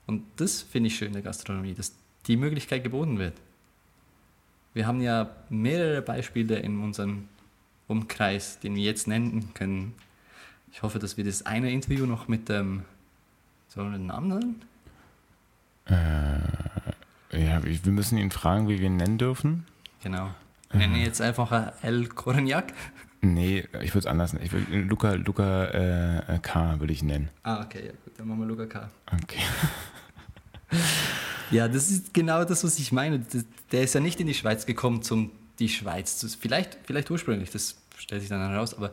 [0.07, 1.95] Und das finde ich schön in der Gastronomie, dass
[2.27, 3.35] die Möglichkeit geboten wird.
[4.75, 7.29] Wir haben ja mehrere Beispiele in unserem
[7.87, 9.95] Umkreis, den wir jetzt nennen können.
[10.73, 12.83] Ich hoffe, dass wir das eine Interview noch mit dem,
[13.69, 14.63] sollen wir den Namen nennen?
[15.87, 16.94] Äh,
[17.37, 19.67] ja, wir müssen ihn fragen, wie wir ihn nennen dürfen.
[20.03, 20.31] Genau.
[20.71, 22.73] Wir nennen ihn jetzt einfach El Corniac.
[23.21, 24.45] Nee, ich würde es anders nennen.
[24.45, 26.79] Ich würd, Luca, Luca äh, K.
[26.81, 27.31] würde ich nennen.
[27.43, 28.91] Ah, okay, ja, gut, dann machen wir Luca K.
[29.13, 29.41] Okay.
[31.51, 33.25] Ja, das ist genau das, was ich meine.
[33.71, 36.29] Der ist ja nicht in die Schweiz gekommen, um die Schweiz zu.
[36.29, 38.91] Vielleicht, vielleicht ursprünglich, das stellt sich dann heraus, aber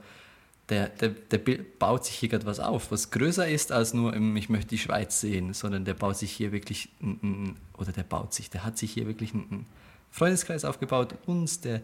[0.72, 1.40] der, der, der
[1.80, 4.78] baut sich hier gerade was auf, was größer ist als nur, im, ich möchte die
[4.78, 8.78] Schweiz sehen, sondern der baut sich hier wirklich, ein, oder der baut sich, der hat
[8.78, 9.66] sich hier wirklich einen
[10.12, 11.82] Freundeskreis aufgebaut, uns, der,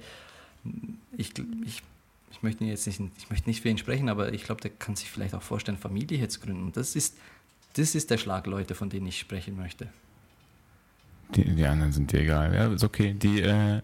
[1.17, 1.33] ich,
[1.65, 1.83] ich,
[2.31, 4.95] ich möchte jetzt nicht, ich möchte nicht für ihn sprechen, aber ich glaube, der kann
[4.95, 6.63] sich vielleicht auch vorstellen, Familie zu gründen.
[6.63, 7.17] Und das ist,
[7.73, 9.89] das ist der Schlag Leute, von denen ich sprechen möchte.
[11.35, 12.55] Die, die anderen sind dir egal.
[12.55, 13.13] Ja, ist okay.
[13.13, 13.81] Die, äh,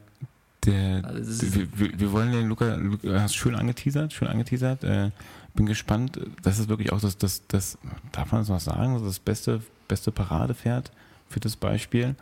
[0.65, 4.83] Der, also wir, wir, wollen den Luca, Luca hast schön angeteasert, schön angeteasert.
[4.83, 5.11] Äh,
[5.53, 6.19] bin gespannt.
[6.41, 7.77] Das ist wirklich auch das, das, das
[8.11, 10.91] darf man das noch sagen, das beste, beste Paradepferd
[11.29, 12.15] für das Beispiel.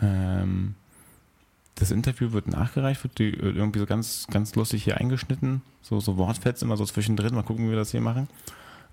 [0.00, 0.74] Ähm,
[1.74, 5.62] das Interview wird nachgereicht, wird irgendwie so ganz, ganz lustig hier eingeschnitten.
[5.82, 7.34] So, so Wortfetzen immer so zwischendrin.
[7.34, 8.28] Mal gucken, wie wir das hier machen.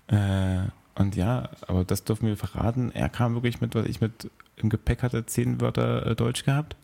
[0.08, 0.62] Äh,
[0.94, 2.90] und ja, aber das dürfen wir verraten.
[2.92, 6.76] Er kam wirklich mit, was ich mit im Gepäck hatte, zehn Wörter äh, Deutsch gehabt.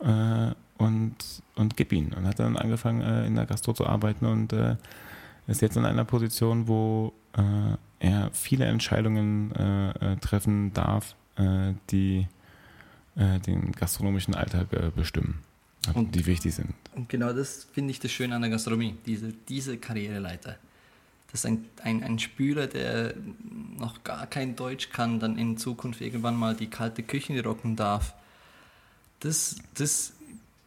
[0.00, 1.16] Äh, und,
[1.54, 2.12] und gib ihn.
[2.12, 4.76] Und hat dann angefangen, äh, in der Gastro zu arbeiten und äh,
[5.46, 11.14] ist jetzt in einer Position, wo äh, er viele Entscheidungen äh, treffen darf,
[11.90, 12.26] die
[13.14, 15.42] den gastronomischen Alltag bestimmen.
[15.92, 16.72] Und die wichtig sind.
[16.94, 20.56] Und genau das finde ich das Schöne an der Gastronomie, diese, diese Karriereleiter.
[21.30, 23.12] Dass ein, ein, ein Spüler, der
[23.78, 28.14] noch gar kein Deutsch kann, dann in Zukunft irgendwann mal die kalte Küche rocken darf.
[29.20, 30.12] Das, das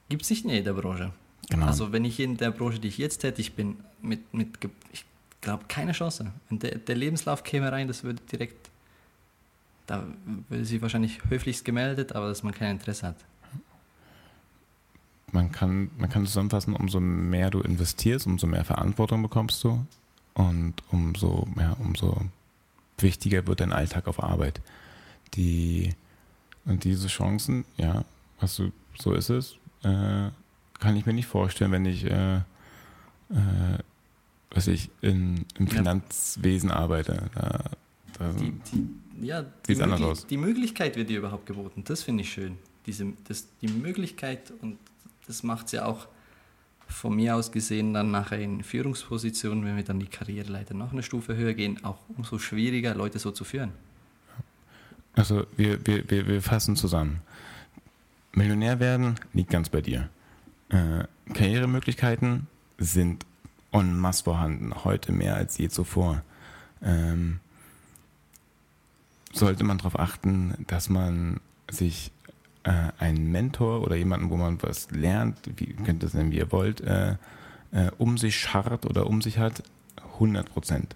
[0.10, 1.12] gibt es nicht in jeder Branche.
[1.50, 1.66] Genau.
[1.66, 4.50] Also wenn ich in der Branche, die ich jetzt tätig bin, mit, mit
[4.92, 5.06] ich
[5.42, 6.32] glaube, keine Chance.
[6.50, 8.70] Wenn der, der Lebenslauf käme rein, das würde direkt,
[9.88, 10.06] da
[10.50, 13.16] würde sie wahrscheinlich höflichst gemeldet, aber dass man kein Interesse hat.
[15.32, 19.86] Man kann, man kann zusammenfassen, umso mehr du investierst, umso mehr Verantwortung bekommst du
[20.34, 22.22] und umso, ja, umso
[22.98, 24.60] wichtiger wird dein Alltag auf Arbeit.
[25.36, 25.94] Die,
[26.66, 28.04] und diese Chancen, ja,
[28.40, 30.30] hast du, so ist es, äh,
[30.80, 32.42] kann ich mir nicht vorstellen, wenn ich, äh, äh,
[34.52, 37.30] was ich in, im Finanzwesen arbeite.
[37.36, 37.64] Da,
[38.18, 40.28] da die, die, ja, die, anders aus.
[40.28, 41.84] die Möglichkeit wird dir überhaupt geboten.
[41.86, 42.58] Das finde ich schön.
[42.86, 44.78] Diese, das, die Möglichkeit und
[45.28, 46.08] das macht es ja auch
[46.88, 51.04] von mir aus gesehen dann nachher in Führungspositionen, wenn wir dann die Karriereleiter noch eine
[51.04, 53.72] Stufe höher gehen, auch umso schwieriger, Leute so zu führen.
[55.14, 57.22] Also wir, wir, wir, wir fassen zusammen.
[58.40, 60.10] Millionär werden liegt ganz bei dir.
[60.70, 62.48] Äh, Karrieremöglichkeiten
[62.78, 63.26] sind
[63.72, 66.24] en masse vorhanden, heute mehr als je zuvor.
[66.82, 67.42] Ähm,
[69.34, 72.12] sollte man darauf achten, dass man sich
[72.64, 76.38] äh, einen Mentor oder jemanden, wo man was lernt, wie könnt ihr das nennen, wie
[76.38, 77.18] ihr wollt, äh,
[77.72, 79.64] äh, um sich scharrt oder um sich hat,
[80.14, 80.96] 100 Prozent.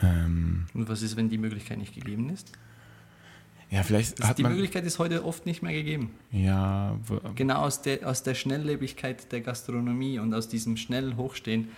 [0.00, 2.52] Ähm, Und was ist, wenn die Möglichkeit nicht gegeben ist?
[3.74, 6.14] Ja, vielleicht hat die man, Möglichkeit ist heute oft nicht mehr gegeben.
[6.30, 6.96] Ja.
[7.34, 11.70] Genau aus der, aus der Schnelllebigkeit der Gastronomie und aus diesem schnellen Hochstehen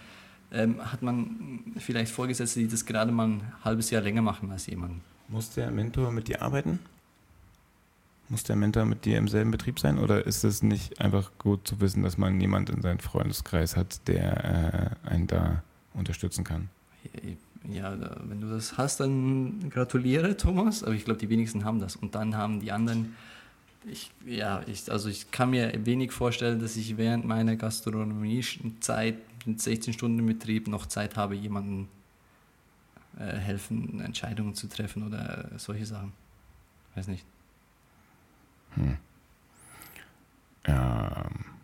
[0.53, 4.67] ähm, hat man vielleicht Vorgesetzte, die das gerade mal ein halbes Jahr länger machen als
[4.67, 5.01] jemand.
[5.29, 6.81] Muss der Mentor mit dir arbeiten?
[8.29, 9.99] Muss der Mentor mit dir im selben Betrieb sein?
[9.99, 14.07] Oder ist es nicht einfach gut zu wissen, dass man jemand in seinem Freundeskreis hat,
[14.07, 15.63] der äh, einen da
[15.95, 16.69] unterstützen kann?
[17.73, 20.83] Ja, wenn du das hast, dann gratuliere, Thomas.
[20.83, 21.97] Aber ich glaube, die wenigsten haben das.
[21.97, 23.17] Und dann haben die anderen,
[23.85, 29.61] ich, ja, ich, also ich kann mir wenig vorstellen, dass ich während meiner Gastronomie-Zeit mit
[29.61, 31.89] 16 Stunden im Betrieb noch Zeit habe, jemandem
[33.19, 36.13] äh, helfen, Entscheidungen zu treffen oder solche Sachen.
[36.95, 37.25] Weiß nicht.
[38.75, 38.97] Hm.
[40.65, 41.56] Ähm.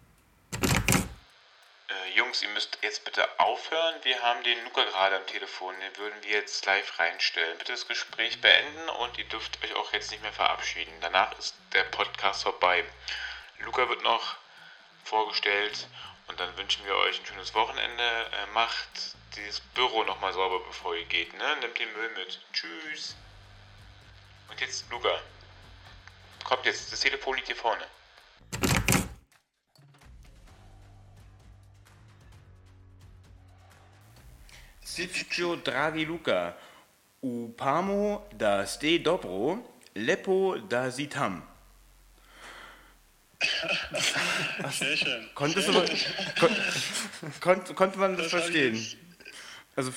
[2.14, 3.94] Jungs, ihr müsst jetzt bitte aufhören.
[4.02, 5.74] Wir haben den Luca gerade am Telefon.
[5.80, 7.56] Den würden wir jetzt live reinstellen.
[7.56, 10.92] Bitte das Gespräch beenden und ihr dürft euch auch jetzt nicht mehr verabschieden.
[11.00, 12.84] Danach ist der Podcast vorbei.
[13.60, 14.36] Luca wird noch
[15.04, 15.88] vorgestellt
[16.28, 18.02] und dann wünschen wir euch ein schönes Wochenende.
[18.02, 21.32] Äh, macht dieses Büro nochmal sauber, bevor ihr geht.
[21.32, 21.56] Ne?
[21.60, 22.40] Nehmt den Müll mit.
[22.52, 23.16] Tschüss.
[24.50, 25.18] Und jetzt Luca.
[26.44, 27.86] Kommt jetzt, das Telefon liegt hier vorne.
[34.92, 36.54] Sitcho dragi Luca,
[37.22, 39.56] upamo da ste dobro,
[39.94, 41.42] lepo da sitam.
[44.70, 45.30] Sehr schön.
[45.34, 45.72] Konntest du,
[47.40, 48.86] kon, konnte man das, das verstehen?
[49.76, 49.92] Also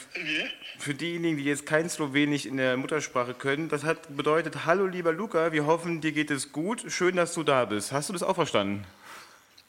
[0.79, 5.11] für diejenigen, die jetzt kein Slowenisch in der Muttersprache können, das hat bedeutet, hallo lieber
[5.11, 7.91] Luca, wir hoffen, dir geht es gut, schön, dass du da bist.
[7.91, 8.85] Hast du das auch verstanden?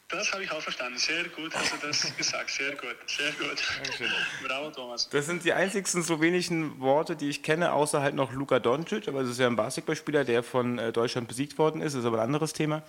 [0.09, 0.97] Das habe ich auch verstanden.
[0.97, 2.49] Sehr gut hast du das gesagt.
[2.49, 2.95] Sehr gut.
[3.07, 3.61] Sehr gut.
[3.75, 4.09] Dankeschön.
[4.41, 5.09] Bravo, Thomas.
[5.09, 9.09] Das sind die einzigsten slowenischen Worte, die ich kenne, außer halt noch Luka Doncic.
[9.09, 11.93] Aber es ist ja ein Basketballspieler, der von äh, Deutschland besiegt worden ist.
[11.93, 12.83] Das ist aber ein anderes Thema.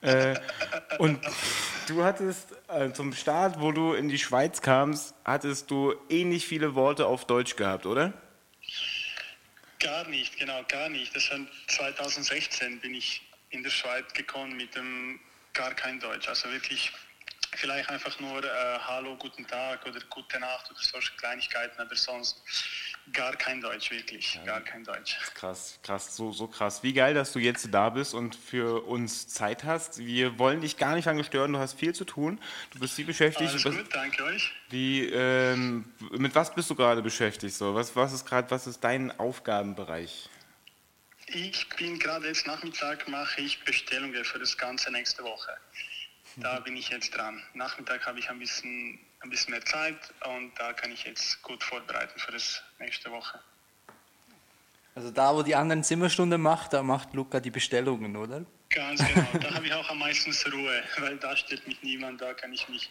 [0.00, 0.34] Äh,
[0.98, 1.20] und
[1.86, 6.74] du hattest äh, zum Start, wo du in die Schweiz kamst, hattest du ähnlich viele
[6.74, 8.12] Worte auf Deutsch gehabt, oder?
[9.78, 11.14] Gar nicht, genau, gar nicht.
[11.14, 15.20] Das war 2016 bin ich in der Schweiz gekommen mit dem
[15.56, 16.28] gar kein Deutsch.
[16.28, 16.92] Also wirklich
[17.54, 22.42] vielleicht einfach nur äh, Hallo, guten Tag oder gute Nacht oder solche Kleinigkeiten, aber sonst
[23.12, 24.44] gar kein Deutsch, wirklich, ja.
[24.44, 25.16] gar kein Deutsch.
[25.34, 26.82] Krass, krass, so, so krass.
[26.82, 29.98] Wie geil, dass du jetzt da bist und für uns Zeit hast.
[29.98, 32.40] Wir wollen dich gar nicht lange stören, du hast viel zu tun.
[32.72, 33.50] Du bist viel beschäftigt.
[33.50, 34.52] Alles gut, danke euch.
[34.68, 37.54] Wie, ähm, mit was bist du gerade beschäftigt?
[37.54, 37.74] So?
[37.74, 40.28] Was, was ist gerade, was ist dein Aufgabenbereich?
[41.26, 45.56] Ich bin gerade jetzt Nachmittag, mache ich Bestellungen für das ganze nächste Woche.
[46.36, 47.42] Da bin ich jetzt dran.
[47.54, 51.62] Nachmittag habe ich ein bisschen, ein bisschen mehr Zeit und da kann ich jetzt gut
[51.64, 53.40] vorbereiten für das nächste Woche.
[54.94, 58.44] Also da, wo die anderen Zimmerstunde macht, da macht Luca die Bestellungen, oder?
[58.70, 59.26] Ganz genau.
[59.40, 62.68] Da habe ich auch am meisten Ruhe, weil da steht mich niemand, da kann ich
[62.68, 62.90] mich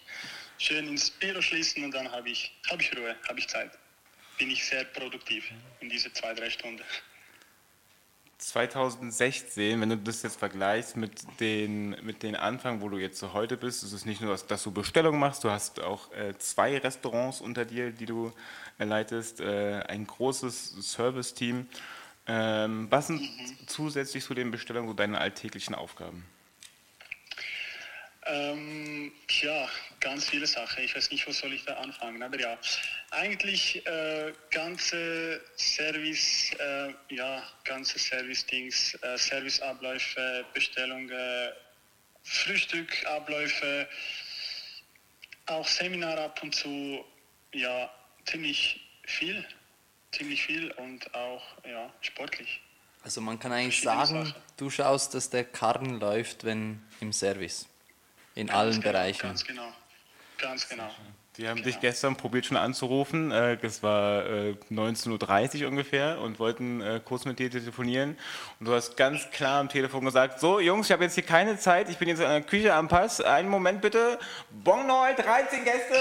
[0.57, 3.71] schön ins Büro schließen und dann habe ich, habe ich Ruhe, habe ich Zeit.
[4.37, 6.83] Bin ich sehr produktiv in diese zwei, drei Stunden.
[8.37, 13.33] 2016, wenn du das jetzt vergleichst mit den, mit den Anfang, wo du jetzt so
[13.33, 16.37] heute bist, ist es nicht nur, dass, dass du Bestellungen machst, du hast auch äh,
[16.37, 18.33] zwei Restaurants unter dir, die du
[18.77, 21.67] äh, leitest, äh, ein großes Service-Team.
[22.27, 23.67] Ähm, was sind mhm.
[23.67, 26.25] zusätzlich zu den Bestellungen so deine alltäglichen Aufgaben?
[28.27, 29.11] Ähm,
[29.41, 30.83] ja, ganz viele Sachen.
[30.83, 32.23] Ich weiß nicht, wo soll ich da anfangen.
[32.23, 32.57] Aber ja,
[33.11, 41.11] eigentlich äh, ganze Service, äh, ja, ganze Service-Dings, äh, Serviceabläufe, Bestellungen,
[42.23, 43.87] Frühstückabläufe,
[45.45, 47.05] auch Seminar ab und zu,
[47.53, 47.91] ja,
[48.25, 49.45] ziemlich viel,
[50.11, 52.61] ziemlich viel und auch, ja, sportlich.
[53.03, 54.35] Also man kann eigentlich sagen, Sachen.
[54.57, 57.67] du schaust, dass der Karren läuft, wenn im Service.
[58.35, 59.21] In ganz allen genau, Bereichen.
[59.21, 59.73] Ganz genau.
[60.37, 60.91] Ganz genau.
[61.37, 61.67] Die haben genau.
[61.67, 63.31] dich gestern probiert schon anzurufen.
[63.31, 68.17] Es war 19.30 Uhr ungefähr und wollten äh, kurz mit dir telefonieren.
[68.59, 71.57] Und du hast ganz klar am Telefon gesagt: So, Jungs, ich habe jetzt hier keine
[71.57, 71.89] Zeit.
[71.89, 73.19] Ich bin jetzt in der Küche am Pass.
[73.19, 74.17] Einen Moment bitte.
[74.49, 75.93] Bon neu, 13 Gäste.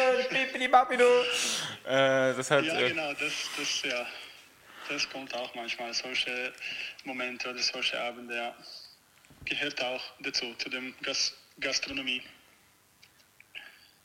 [1.84, 3.12] äh, das hat, ja, äh, genau.
[3.14, 4.06] Das, das, ja,
[4.88, 5.92] das kommt auch manchmal.
[5.94, 6.52] Solche
[7.04, 8.36] Momente oder solche Abende.
[8.36, 8.54] Ja.
[9.46, 12.22] Gehört auch dazu, zu dem Gast Gastronomie.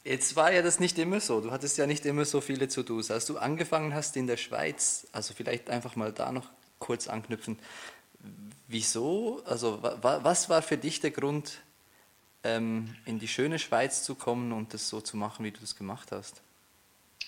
[0.04, 1.42] Jetzt war ja das nicht immer so.
[1.42, 3.12] Du hattest ja nicht immer so viele To-Dos.
[3.12, 7.60] Als du angefangen hast in der Schweiz, also vielleicht einfach mal da noch kurz anknüpfen.
[8.68, 9.44] Wieso?
[9.46, 11.60] Also was war für dich der Grund,
[12.44, 15.76] ähm, in die schöne Schweiz zu kommen und das so zu machen, wie du das
[15.76, 16.42] gemacht hast?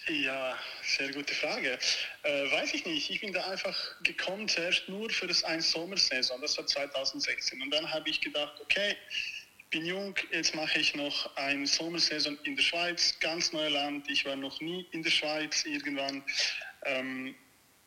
[0.07, 1.77] Ja, sehr gute Frage.
[2.23, 3.09] Äh, weiß ich nicht.
[3.09, 6.41] Ich bin da einfach gekommen zuerst nur für das ein Sommersaison.
[6.41, 7.61] Das war 2016.
[7.61, 8.95] Und dann habe ich gedacht, okay,
[9.71, 14.09] bin jung, jetzt mache ich noch eine Sommersaison in der Schweiz, ganz neues Land.
[14.09, 16.23] Ich war noch nie in der Schweiz irgendwann.
[16.85, 17.33] Ähm,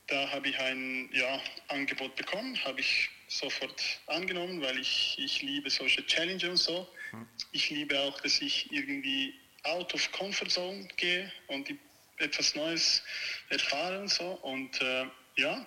[0.07, 5.69] da habe ich ein ja, Angebot bekommen, habe ich sofort angenommen, weil ich, ich liebe
[5.69, 6.89] solche Challenges und so.
[7.11, 7.29] Hm.
[7.53, 11.69] Ich liebe auch, dass ich irgendwie out of comfort zone gehe und
[12.17, 13.03] etwas Neues
[13.51, 14.33] erfahre und so.
[14.43, 15.05] Und äh,
[15.37, 15.67] ja,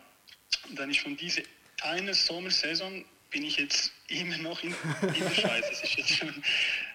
[0.71, 1.43] dann ist von dieser
[1.81, 5.65] eine Sommersaison bin ich jetzt immer noch in, in der Schweiz.
[5.69, 6.43] Das ist jetzt schon,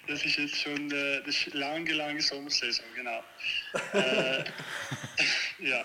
[0.07, 3.23] das ist jetzt schon äh, das lange, lange Sommersaison, genau.
[3.93, 4.45] äh,
[5.59, 5.85] ja,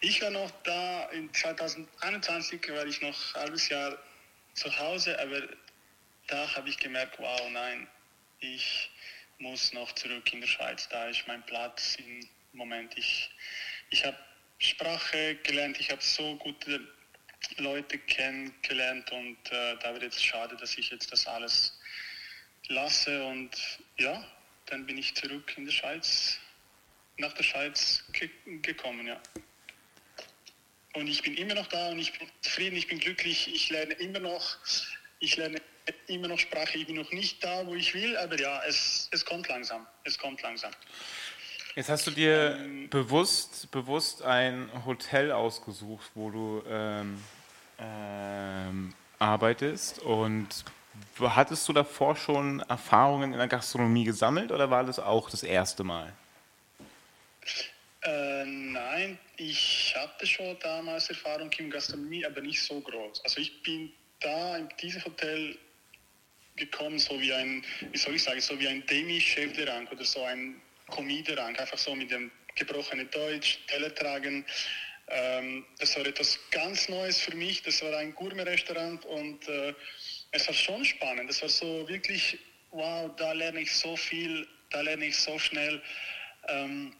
[0.00, 3.98] ich war noch da, in 2021 war ich noch ein halbes Jahr
[4.54, 5.42] zu Hause, aber
[6.26, 7.86] da habe ich gemerkt, wow, nein,
[8.40, 8.90] ich
[9.38, 12.96] muss noch zurück in der Schweiz, da ist mein Platz im Moment.
[12.96, 13.30] Ich,
[13.90, 14.16] ich habe
[14.58, 16.80] Sprache gelernt, ich habe so gute
[17.58, 21.78] Leute kennengelernt und äh, da wird jetzt schade, dass ich jetzt das alles
[22.68, 23.50] lasse und
[23.98, 24.24] ja,
[24.66, 26.38] dann bin ich zurück in der Schweiz,
[27.18, 28.30] nach der Schweiz ge
[28.62, 29.20] gekommen, ja.
[30.94, 33.94] Und ich bin immer noch da und ich bin zufrieden, ich bin glücklich, ich lerne
[33.94, 34.56] immer noch,
[35.20, 35.60] ich lerne
[36.06, 39.24] immer noch Sprache, ich bin noch nicht da, wo ich will, aber ja, es, es
[39.24, 40.72] kommt langsam, es kommt langsam.
[41.76, 47.22] Jetzt hast du dir ähm, bewusst, bewusst ein Hotel ausgesucht, wo du ähm,
[47.78, 49.98] ähm, arbeitest.
[49.98, 50.64] Und
[51.20, 55.84] hattest du davor schon Erfahrungen in der Gastronomie gesammelt oder war das auch das erste
[55.84, 56.14] Mal?
[58.04, 63.22] Äh, nein, ich hatte schon damals Erfahrung in Gastronomie, aber nicht so groß.
[63.22, 65.58] Also ich bin da in dieses Hotel
[66.56, 67.62] gekommen, so wie ein,
[67.92, 71.56] wie soll ich sagen, so wie ein Demi-Chef de Rang oder so ein Commis Rang,
[71.56, 74.44] einfach so mit dem gebrochenen Deutsch, Teller tragen,
[75.08, 77.62] ähm, das war etwas ganz Neues für mich.
[77.62, 79.74] Das war ein Gourmet-Restaurant und äh,
[80.32, 81.30] es war schon spannend.
[81.30, 82.38] Es war so wirklich,
[82.72, 85.80] wow, da lerne ich so viel, da lerne ich so schnell.
[86.48, 86.92] Ähm,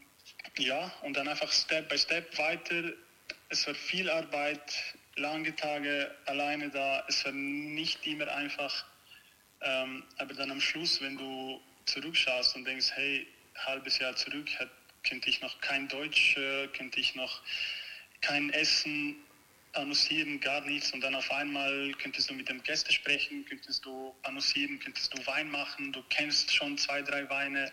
[0.59, 2.93] ja, und dann einfach Step by Step weiter.
[3.49, 4.73] Es war viel Arbeit,
[5.17, 7.05] lange Tage alleine da.
[7.09, 8.87] Es war nicht immer einfach.
[9.63, 13.27] Ähm, aber dann am Schluss, wenn du zurückschaust und denkst, hey,
[13.65, 14.49] halbes Jahr zurück,
[15.03, 17.43] könnte ich noch kein Deutsch, äh, könnte ich noch
[18.21, 19.17] kein Essen
[19.73, 20.93] annoncieren, gar nichts.
[20.93, 25.27] Und dann auf einmal könntest du mit dem Gäste sprechen, könntest du annoncieren, könntest du
[25.27, 27.71] Wein machen, du kennst schon zwei, drei Weine.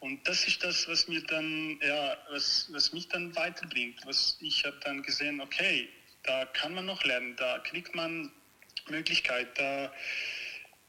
[0.00, 4.64] Und das ist das, was mir dann, ja, was, was mich dann weiterbringt, was ich
[4.64, 5.88] habe dann gesehen, okay,
[6.22, 8.30] da kann man noch lernen, da kriegt man
[8.88, 9.92] Möglichkeit, da,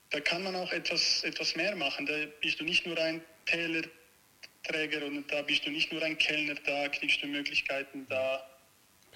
[0.09, 3.21] da kann man auch etwas, etwas mehr machen, da bist du nicht nur ein
[4.67, 8.43] Tellerträger und da bist du nicht nur ein Kellner, da kriegst du Möglichkeiten, da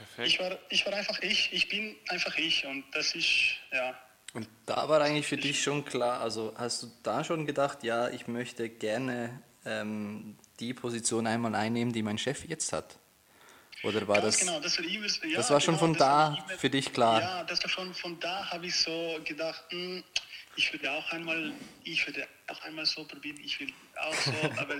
[0.02, 0.28] Perfekt.
[0.28, 3.28] Ich war, ich war einfach ich, ich bin einfach ich und das ist,
[3.72, 3.96] ja.
[4.34, 8.10] Und da war eigentlich für dich schon klar, also hast du da schon gedacht, ja,
[8.10, 12.98] ich möchte gerne ähm, die Position einmal einnehmen, die mein Chef jetzt hat?
[13.84, 16.58] Oder war Ganz das, genau, das, war, ja, das war schon genau, von da war,
[16.58, 17.22] für dich klar?
[17.22, 20.04] Ja, das war schon von da, habe ich so gedacht, mh, hm,
[20.56, 24.76] ich würde auch einmal, ich würde auch einmal so probieren, ich will auch so, aber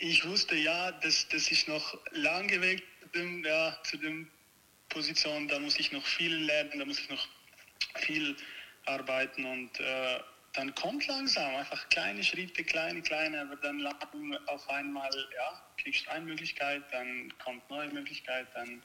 [0.00, 2.82] ich wusste ja, dass das ist noch lange weg
[3.14, 4.28] dem, ja, zu dem
[4.88, 7.28] Position, da muss ich noch viel lernen, da muss ich noch
[7.96, 8.36] viel
[8.86, 10.20] arbeiten und äh,
[10.54, 13.86] dann kommt langsam, einfach kleine Schritte, kleine, kleine, aber dann
[14.46, 18.82] auf einmal, ja, kriegst du eine Möglichkeit, dann kommt neue Möglichkeit, dann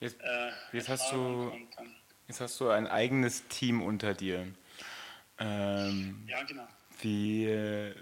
[0.00, 1.52] jetzt, äh, jetzt hast du
[2.26, 4.46] jetzt hast du ein eigenes Team unter dir.
[5.38, 6.68] Ähm, ja, genau.
[7.00, 7.94] Wie, äh,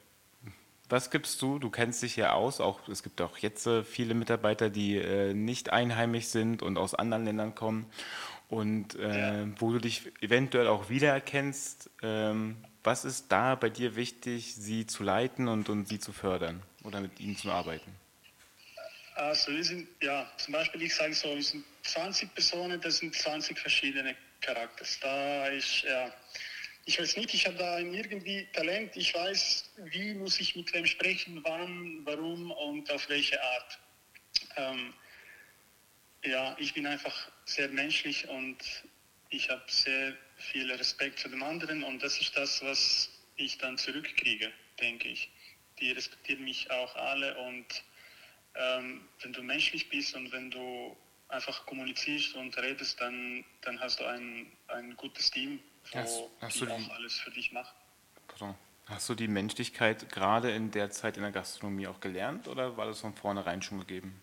[0.88, 1.59] was gibst du?
[1.59, 5.35] Du kennst dich ja aus, auch es gibt auch jetzt äh, viele Mitarbeiter, die äh,
[5.35, 7.87] nicht einheimisch sind und aus anderen Ländern kommen
[8.49, 9.49] und äh, ja.
[9.59, 11.90] wo du dich eventuell auch wiedererkennst.
[12.03, 16.62] Ähm, was ist da bei dir wichtig, sie zu leiten und, und sie zu fördern
[16.85, 17.92] oder mit ihnen zu arbeiten?
[19.16, 23.14] Also wir sind, ja, zum Beispiel, ich sage so, wir sind 20 Personen, das sind
[23.14, 24.88] 20 verschiedene Charaktere.
[25.01, 26.12] Da ist, ja,
[26.88, 30.87] ich weiß nicht, ich habe da irgendwie Talent, ich weiß, wie muss ich mit wem
[30.87, 33.79] sprechen, wann, warum und auf welche Art.
[34.57, 34.94] Ähm,
[36.25, 38.59] ja, ich bin einfach sehr menschlich und
[39.31, 43.77] ich habe sehr viel Respekt für den anderen und das ist das, was ich dann
[43.77, 45.29] zurückkriege, denke ich.
[45.81, 47.66] Die respektieren mich auch alle und
[48.55, 50.96] ähm, wenn du menschlich bist und wenn du
[51.29, 55.59] einfach kommunizierst und redest, dann, dann hast du ein, ein gutes Team
[55.92, 57.75] wo hast, hast die, die auch alles für dich macht.
[58.29, 58.55] Pardon.
[58.87, 62.87] Hast du die Menschlichkeit gerade in der Zeit in der Gastronomie auch gelernt oder war
[62.87, 64.22] das von vornherein schon gegeben?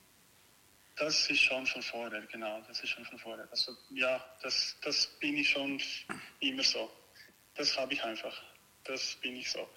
[0.95, 2.61] Das ist schon von vorher, genau.
[2.67, 3.47] Das ist schon von vorher.
[3.51, 5.81] Also ja, das, das bin ich schon
[6.39, 6.89] immer so.
[7.55, 8.41] Das habe ich einfach.
[8.85, 9.67] Das bin ich so.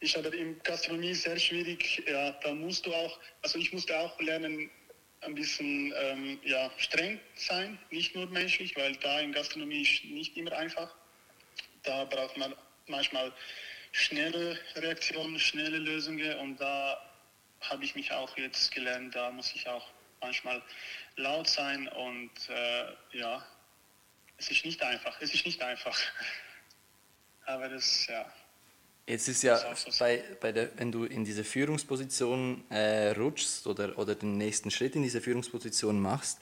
[0.00, 4.18] Ich habe in Gastronomie sehr schwierig, ja, da musst du auch, also ich musste auch
[4.20, 4.70] lernen,
[5.22, 10.36] ein bisschen ähm, ja, streng sein, nicht nur menschlich, weil da in Gastronomie ist nicht
[10.36, 10.94] immer einfach.
[11.82, 12.54] Da braucht man
[12.86, 13.32] manchmal
[13.92, 17.00] schnelle Reaktionen, schnelle Lösungen und da
[17.60, 19.86] habe ich mich auch jetzt gelernt, da muss ich auch
[20.20, 20.62] manchmal
[21.16, 23.44] laut sein und äh, ja,
[24.38, 25.98] es ist nicht einfach, es ist nicht einfach.
[27.46, 28.30] Aber das, ja.
[29.06, 33.98] Jetzt ist ja, so bei, bei der, wenn du in diese Führungsposition äh, rutschst oder,
[33.98, 36.38] oder den nächsten Schritt in diese Führungsposition machst,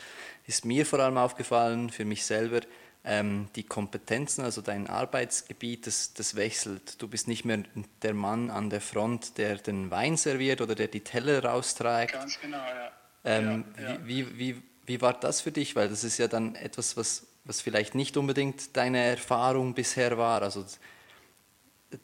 [0.47, 2.61] ist mir vor allem aufgefallen, für mich selber,
[3.05, 7.01] ähm, die Kompetenzen, also dein Arbeitsgebiet, das, das wechselt.
[7.01, 7.63] Du bist nicht mehr
[8.03, 12.13] der Mann an der Front, der den Wein serviert oder der die Teller rausträgt.
[12.13, 12.93] Ganz genau, ja.
[13.25, 13.99] Ähm, ja, ja.
[14.05, 15.77] Wie, wie, wie war das für dich?
[15.77, 20.43] Weil das ist ja dann etwas, was, was vielleicht nicht unbedingt deine Erfahrung bisher war.
[20.43, 20.65] Also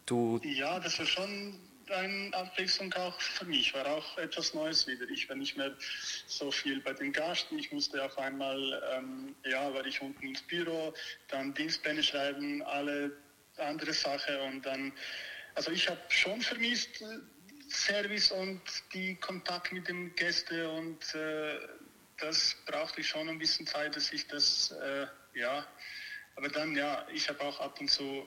[0.06, 1.58] du ja, das war schon
[1.90, 5.08] eine Abwechslung auch für mich, war auch etwas Neues wieder.
[5.08, 5.74] Ich war nicht mehr
[6.26, 7.58] so viel bei den Gasten.
[7.58, 10.94] Ich musste auf einmal, ähm, ja, war ich unten ins Büro,
[11.28, 13.12] dann Dienstpläne schreiben, alle
[13.58, 14.92] andere Sachen und dann,
[15.54, 17.18] also ich habe schon vermisst äh,
[17.68, 18.60] Service und
[18.92, 21.58] die Kontakt mit den Gästen und äh,
[22.18, 25.66] das brauchte ich schon ein bisschen Zeit, dass ich das, äh, ja,
[26.36, 28.26] aber dann, ja, ich habe auch ab und zu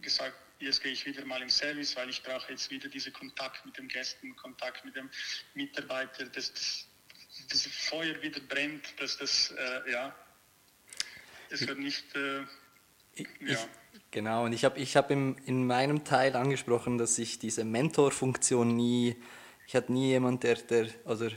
[0.00, 3.64] gesagt, jetzt gehe ich wieder mal im Service, weil ich brauche jetzt wieder diesen Kontakt
[3.64, 5.08] mit den Gästen, Kontakt mit dem
[5.54, 6.88] Mitarbeiter, dass das,
[7.50, 10.14] das Feuer wieder brennt, dass das, äh, ja,
[11.50, 13.26] es wird nicht, äh, ja.
[13.40, 13.58] Ich,
[14.10, 19.16] genau, und ich habe ich hab in meinem Teil angesprochen, dass ich diese Mentorfunktion nie,
[19.66, 21.30] ich hatte nie jemand, der, der, oder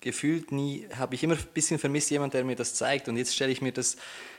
[0.00, 3.08] gefühlt nie, habe ich immer ein bisschen vermisst, jemand, der mir das zeigt.
[3.08, 3.96] Und jetzt stelle ich mir das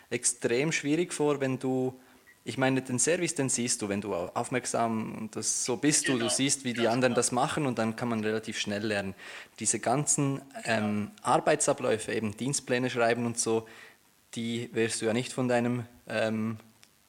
[0.10, 2.00] extrem schwierig vor, wenn du
[2.44, 6.14] ich meine, den Service, den siehst du, wenn du aufmerksam und das, so bist du,
[6.14, 6.26] genau.
[6.26, 7.16] du siehst, wie die anderen genau.
[7.16, 9.14] das machen und dann kann man relativ schnell lernen.
[9.60, 13.68] Diese ganzen ähm, Arbeitsabläufe, eben Dienstpläne schreiben und so,
[14.34, 16.58] die wirst du ja nicht von deinem ähm,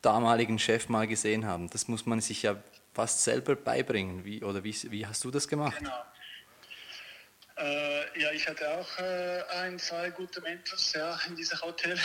[0.03, 1.70] damaligen Chef mal gesehen haben.
[1.70, 2.57] Das muss man sich ja
[2.93, 4.24] fast selber beibringen.
[4.24, 5.78] Wie, oder wie, wie hast du das gemacht?
[5.78, 6.05] Genau.
[7.57, 11.99] Äh, ja, ich hatte auch äh, ein, zwei gute Mentors ja, in diesem Hotel.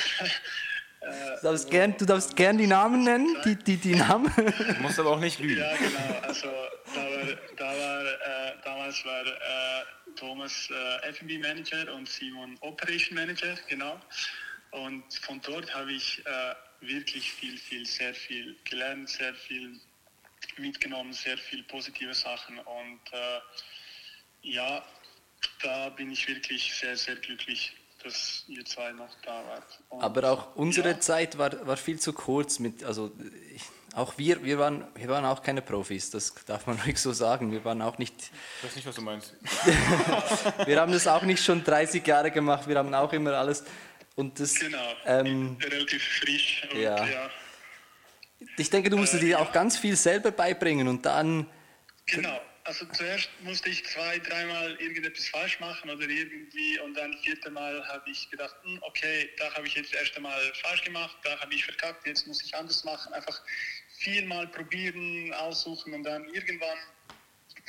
[0.99, 4.31] Du darfst, gern, du darfst gern die Namen nennen, die, die, die Namen.
[4.35, 5.61] Du musst aber auch nicht lügen.
[5.61, 6.19] Ja, genau.
[6.23, 6.47] Also
[6.93, 9.85] da war, da war, äh, damals war äh,
[10.15, 13.99] Thomas äh, F&B Manager und Simon Operation Manager, genau.
[14.71, 19.79] Und von dort habe ich äh, wirklich viel, viel, sehr viel gelernt, sehr viel
[20.57, 22.59] mitgenommen, sehr viel positive Sachen.
[22.59, 23.39] Und äh,
[24.41, 24.83] ja,
[25.61, 29.79] da bin ich wirklich sehr, sehr glücklich, dass ihr zwei noch da wart.
[29.89, 33.11] Und, Aber auch unsere ja, Zeit war, war viel zu kurz mit, also
[33.53, 33.63] ich,
[33.95, 37.51] auch wir, wir waren, wir waren auch keine Profis, das darf man ruhig so sagen.
[37.51, 38.13] Wir waren auch nicht,
[38.57, 39.33] Ich weiß nicht, was du meinst.
[40.65, 43.63] wir haben das auch nicht schon 30 Jahre gemacht, wir haben auch immer alles
[44.15, 46.67] und das, Genau, ähm, relativ frisch.
[46.71, 47.05] Und, ja.
[47.05, 47.29] ja.
[48.57, 51.47] ich denke, du musstest dir auch ganz viel selber beibringen und dann,
[52.07, 52.39] Genau.
[52.67, 57.87] Also zuerst musste ich zwei, dreimal irgendetwas falsch machen oder irgendwie und dann vierte Mal
[57.87, 61.39] habe ich gedacht, hm, okay, da habe ich jetzt das erste Mal falsch gemacht, da
[61.39, 63.13] habe ich verkackt, jetzt muss ich anders machen.
[63.13, 63.41] Einfach
[63.99, 66.77] viermal probieren, aussuchen und dann irgendwann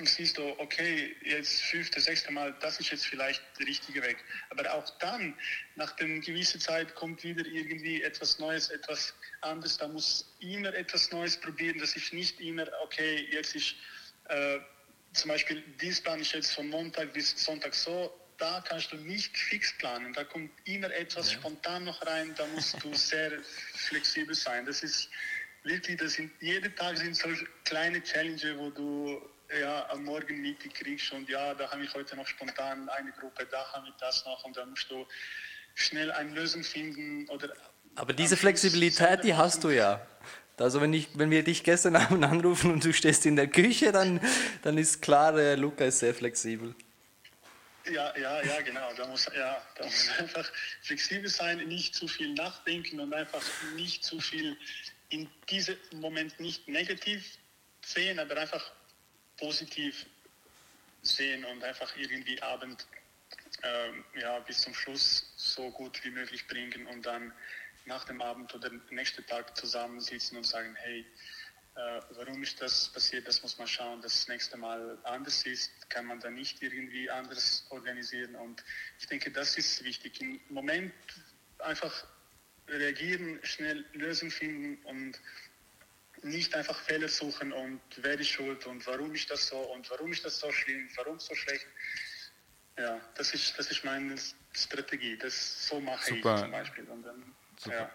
[0.02, 4.16] siehst du, okay, jetzt fünfte, sechste Mal, das ist jetzt vielleicht der richtige Weg.
[4.50, 5.38] Aber auch dann,
[5.76, 9.76] nach einer gewissen Zeit, kommt wieder irgendwie etwas Neues, etwas anderes.
[9.76, 11.78] Da muss immer etwas Neues probieren.
[11.78, 13.76] Das ist nicht immer, okay, jetzt ist
[14.28, 14.58] äh,
[15.18, 18.12] zum Beispiel, dies Plan ist jetzt von Montag bis Sonntag so.
[18.38, 20.12] Da kannst du nicht fix planen.
[20.12, 22.34] Da kommt immer etwas spontan noch rein.
[22.36, 24.64] Da musst du sehr flexibel sein.
[24.64, 25.10] Das ist
[25.64, 27.28] wirklich, das sind, jeden Tag sind so
[27.64, 29.20] kleine Challenges, wo du
[29.60, 33.46] ja, am Morgen Meeting kriegst und ja, da habe ich heute noch spontan eine Gruppe,
[33.50, 35.06] da habe ich das noch und dann musst du
[35.74, 37.52] schnell eine Lösung finden oder
[37.94, 40.06] aber diese Flexibilität, die hast du ja.
[40.60, 43.92] Also wenn, ich, wenn wir dich gestern Abend anrufen und du stehst in der Küche,
[43.92, 44.20] dann,
[44.62, 46.74] dann ist klar, äh, Luca ist sehr flexibel.
[47.90, 48.92] Ja, ja, ja, genau.
[48.96, 50.50] Da muss, ja, da muss einfach
[50.82, 53.42] flexibel sein, nicht zu viel nachdenken und einfach
[53.76, 54.56] nicht zu viel
[55.10, 57.38] in diesem Moment nicht negativ
[57.82, 58.72] sehen, aber einfach
[59.38, 60.04] positiv
[61.02, 62.86] sehen und einfach irgendwie Abend
[63.62, 67.32] ähm, ja, bis zum Schluss so gut wie möglich bringen und dann
[67.88, 71.04] nach dem Abend oder nächsten Tag zusammensitzen und sagen, hey,
[71.74, 75.70] äh, warum ist das passiert, das muss man schauen, dass das nächste Mal anders ist,
[75.90, 78.62] kann man da nicht irgendwie anders organisieren und
[78.98, 80.20] ich denke, das ist wichtig.
[80.20, 80.92] Im Moment
[81.58, 82.06] einfach
[82.68, 85.18] reagieren, schnell Lösungen finden und
[86.22, 90.12] nicht einfach Fehler suchen und wer ist schuld und warum ist das so und warum
[90.12, 91.66] ist das so schlimm, warum so schlecht.
[92.76, 94.14] Ja, das ist, das ist meine
[94.52, 95.16] Strategie.
[95.16, 96.34] Das, so mache Super.
[96.34, 96.84] ich zum Beispiel.
[96.84, 97.76] Und dann, Super.
[97.76, 97.90] Ja,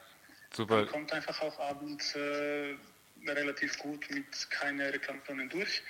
[0.54, 0.76] Super.
[0.78, 2.76] man kommt einfach auch abends äh,
[3.26, 5.82] relativ gut mit keinen Reklamationen durch.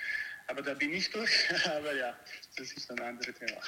[0.46, 1.48] Aber da bin ich durch.
[1.76, 2.14] Aber ja,
[2.56, 3.60] das ist ein anderes Thema.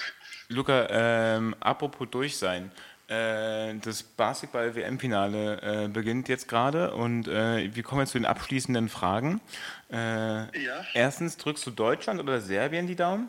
[0.48, 2.70] Luca, ähm, apropos durch sein.
[3.08, 8.88] Äh, das Basketball-WM-Finale äh, beginnt jetzt gerade und äh, wir kommen jetzt zu den abschließenden
[8.88, 9.40] Fragen.
[9.88, 10.48] Ja,
[10.92, 13.28] Erstens, drückst du Deutschland oder Serbien die Daumen?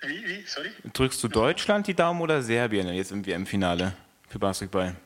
[0.00, 0.70] wie, wie, sorry?
[0.92, 3.94] Drückst du Deutschland die Daumen oder Serbien jetzt im WM-Finale
[4.30, 4.96] für Basketball?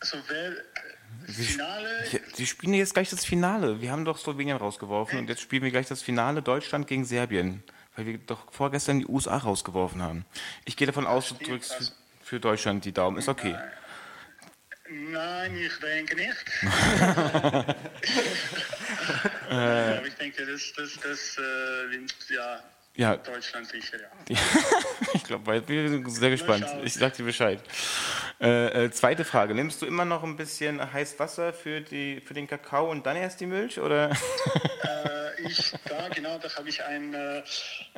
[0.00, 3.80] Also wer, äh, Finale, Ja, Sie spielen jetzt gleich das Finale.
[3.80, 7.62] Wir haben doch Slowenien rausgeworfen und jetzt spielen wir gleich das Finale Deutschland gegen Serbien,
[7.94, 10.24] weil wir doch vorgestern die USA rausgeworfen haben.
[10.64, 13.18] Ich gehe davon aus, du drückst für Deutschland die Daumen.
[13.18, 13.56] Ist okay.
[14.88, 16.44] Nein, ich denke nicht.
[20.06, 22.62] Ich denke, das, das, das äh, ja,
[23.00, 24.36] Ja, Deutschland sicher, ja.
[25.14, 26.66] ich glaube, ich bin sehr gespannt.
[26.84, 27.58] Ich sag dir Bescheid.
[28.38, 29.54] Äh, äh, zweite Frage.
[29.54, 33.16] Nimmst du immer noch ein bisschen heiß Wasser für, die, für den Kakao und dann
[33.16, 33.80] erst die Milch?
[33.80, 34.10] Oder?
[34.10, 37.42] Äh, ich, da, genau, da habe ich einen, äh,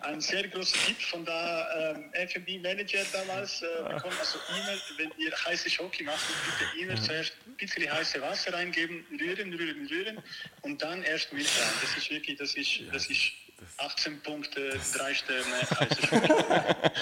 [0.02, 4.14] einen sehr großen Tipp von der ähm, F&B-Manager damals äh, bekommen.
[4.20, 9.04] Also immer, wenn ihr heiße Schoki macht, bitte immer zuerst ein bisschen heiße Wasser reingeben,
[9.18, 10.22] rühren, rühren, rühren
[10.60, 11.72] und dann erst Milch rein.
[11.80, 13.32] Das ist wirklich, das ist, das ist
[13.78, 15.44] 18 Punkte, 3 Sterne
[15.80, 16.92] heiße.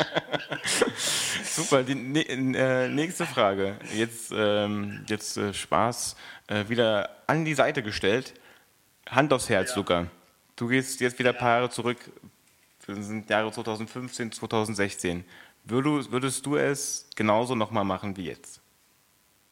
[1.44, 3.78] Super, die äh, nächste Frage.
[3.94, 6.16] Jetzt, ähm, jetzt äh, Spaß
[6.48, 8.34] äh, wieder an die Seite gestellt.
[9.08, 9.76] Hand aufs Herz, Ja.
[9.76, 10.06] Luca.
[10.56, 11.98] Du gehst jetzt wieder ein paar Jahre zurück.
[12.86, 15.24] Das sind Jahre 2015, 2016.
[15.64, 18.60] Würdest, würdest du es genauso nochmal machen wie jetzt?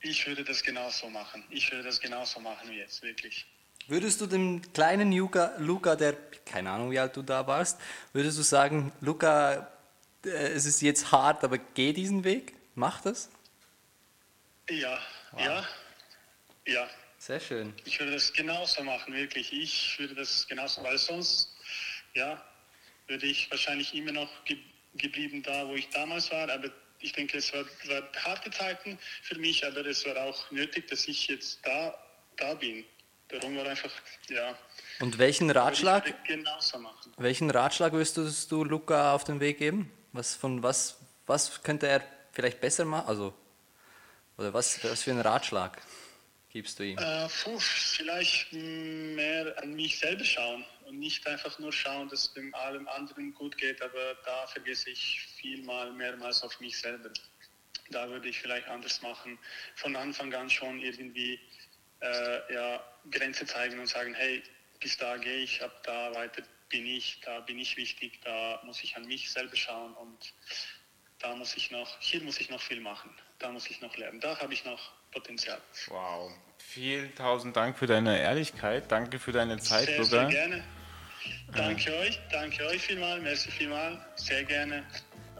[0.00, 1.44] Ich würde das genauso machen.
[1.50, 3.46] Ich würde das genauso machen wie jetzt, wirklich.
[3.88, 6.14] Würdest du dem kleinen Luca, Luca, der,
[6.44, 7.80] keine Ahnung wie alt du da warst,
[8.12, 9.66] würdest du sagen, Luca,
[10.26, 12.52] äh, es ist jetzt hart, aber geh diesen Weg?
[12.74, 13.30] Mach das?
[14.68, 14.98] Ja,
[15.38, 15.66] ja,
[16.66, 16.86] ja.
[17.16, 17.72] Sehr schön.
[17.86, 19.50] Ich würde das genauso machen, wirklich.
[19.54, 21.56] Ich würde das genauso, weil sonst,
[22.12, 22.44] ja,
[23.06, 24.58] würde ich wahrscheinlich immer noch ge
[24.94, 26.50] geblieben da, wo ich damals war.
[26.50, 26.68] Aber
[27.00, 31.06] ich denke, es war, war harte Zeiten für mich, aber es war auch nötig, dass
[31.08, 31.94] ich jetzt da,
[32.36, 32.84] da bin.
[33.28, 33.90] Darum war einfach,
[34.28, 34.56] ja.
[35.00, 37.12] Und welchen Ratschlag, ich genauso machen.
[37.18, 39.92] welchen Ratschlag würdest du Luca auf den Weg geben?
[40.12, 42.02] Was, von was, was könnte er
[42.32, 43.06] vielleicht besser machen?
[43.06, 43.34] Also,
[44.38, 45.80] oder was, was für einen Ratschlag
[46.50, 46.98] gibst du ihm?
[46.98, 52.32] Äh, puh, vielleicht mehr an mich selber schauen und nicht einfach nur schauen, dass es
[52.32, 57.10] dem allem anderen gut geht, aber da vergesse ich vielmal mehrmals auf mich selber.
[57.90, 59.38] Da würde ich vielleicht anders machen.
[59.76, 61.38] Von Anfang an schon irgendwie
[62.00, 64.42] äh, ja, Grenze zeigen und sagen, hey,
[64.80, 68.82] bis da gehe ich, ab da weiter bin ich, da bin ich wichtig, da muss
[68.82, 70.34] ich an mich selber schauen und
[71.18, 74.20] da muss ich noch, hier muss ich noch viel machen, da muss ich noch lernen,
[74.20, 75.60] da habe ich noch Potenzial.
[75.88, 76.30] Wow.
[76.58, 78.90] Vielen tausend Dank für deine Ehrlichkeit.
[78.92, 80.08] Danke für deine Zeit, Sehr, Luca.
[80.10, 80.64] sehr gerne.
[81.54, 84.84] Danke euch, danke euch vielmal, merci vielmal, sehr gerne.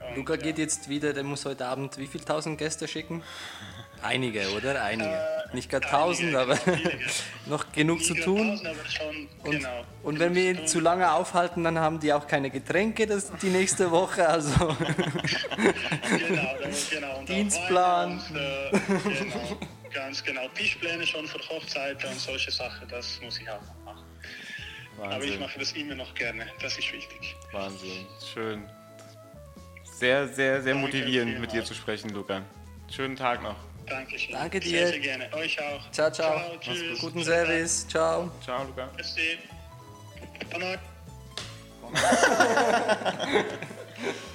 [0.09, 0.41] Und, Luca ja.
[0.41, 3.23] geht jetzt wieder, der muss heute Abend wie viel tausend Gäste schicken?
[4.03, 4.83] Einige, oder?
[4.83, 5.11] Einige.
[5.11, 6.59] Äh, Nicht gerade einige, tausend, aber
[7.47, 8.61] noch genug zu tun.
[9.45, 9.67] Und,
[10.03, 13.49] und wenn wir ihn zu lange aufhalten, dann haben die auch keine Getränke das, die
[13.49, 14.29] nächste Woche.
[14.29, 14.51] Also
[16.29, 16.55] Genau,
[16.91, 17.23] genau.
[17.27, 18.21] Dienstplan.
[18.35, 19.59] Äh, genau,
[19.93, 20.49] ganz genau.
[20.55, 24.05] Tischpläne schon für Hochzeiten und solche Sachen, das muss ich auch noch machen.
[24.99, 25.41] Aber ich Wahnsinn.
[25.41, 27.37] mache das immer noch gerne, das ist wichtig.
[27.53, 28.07] Wahnsinn.
[28.35, 28.69] Schön.
[29.85, 32.43] Sehr, sehr, sehr Danke motivierend mit dir zu sprechen, Luca.
[32.91, 33.57] Schönen Tag noch.
[33.89, 34.33] Dankeschön.
[34.33, 34.71] Danke dir.
[34.71, 35.33] Sehr, sehr gerne.
[35.33, 35.91] Euch auch.
[35.91, 36.39] ciao, ciao.
[36.39, 37.01] Ciao, tschüss.
[37.01, 37.87] Guten Service.
[37.89, 38.31] Ciao.
[38.45, 38.89] Ciao, Luca.
[38.97, 39.39] Merci.
[40.51, 40.79] Bye.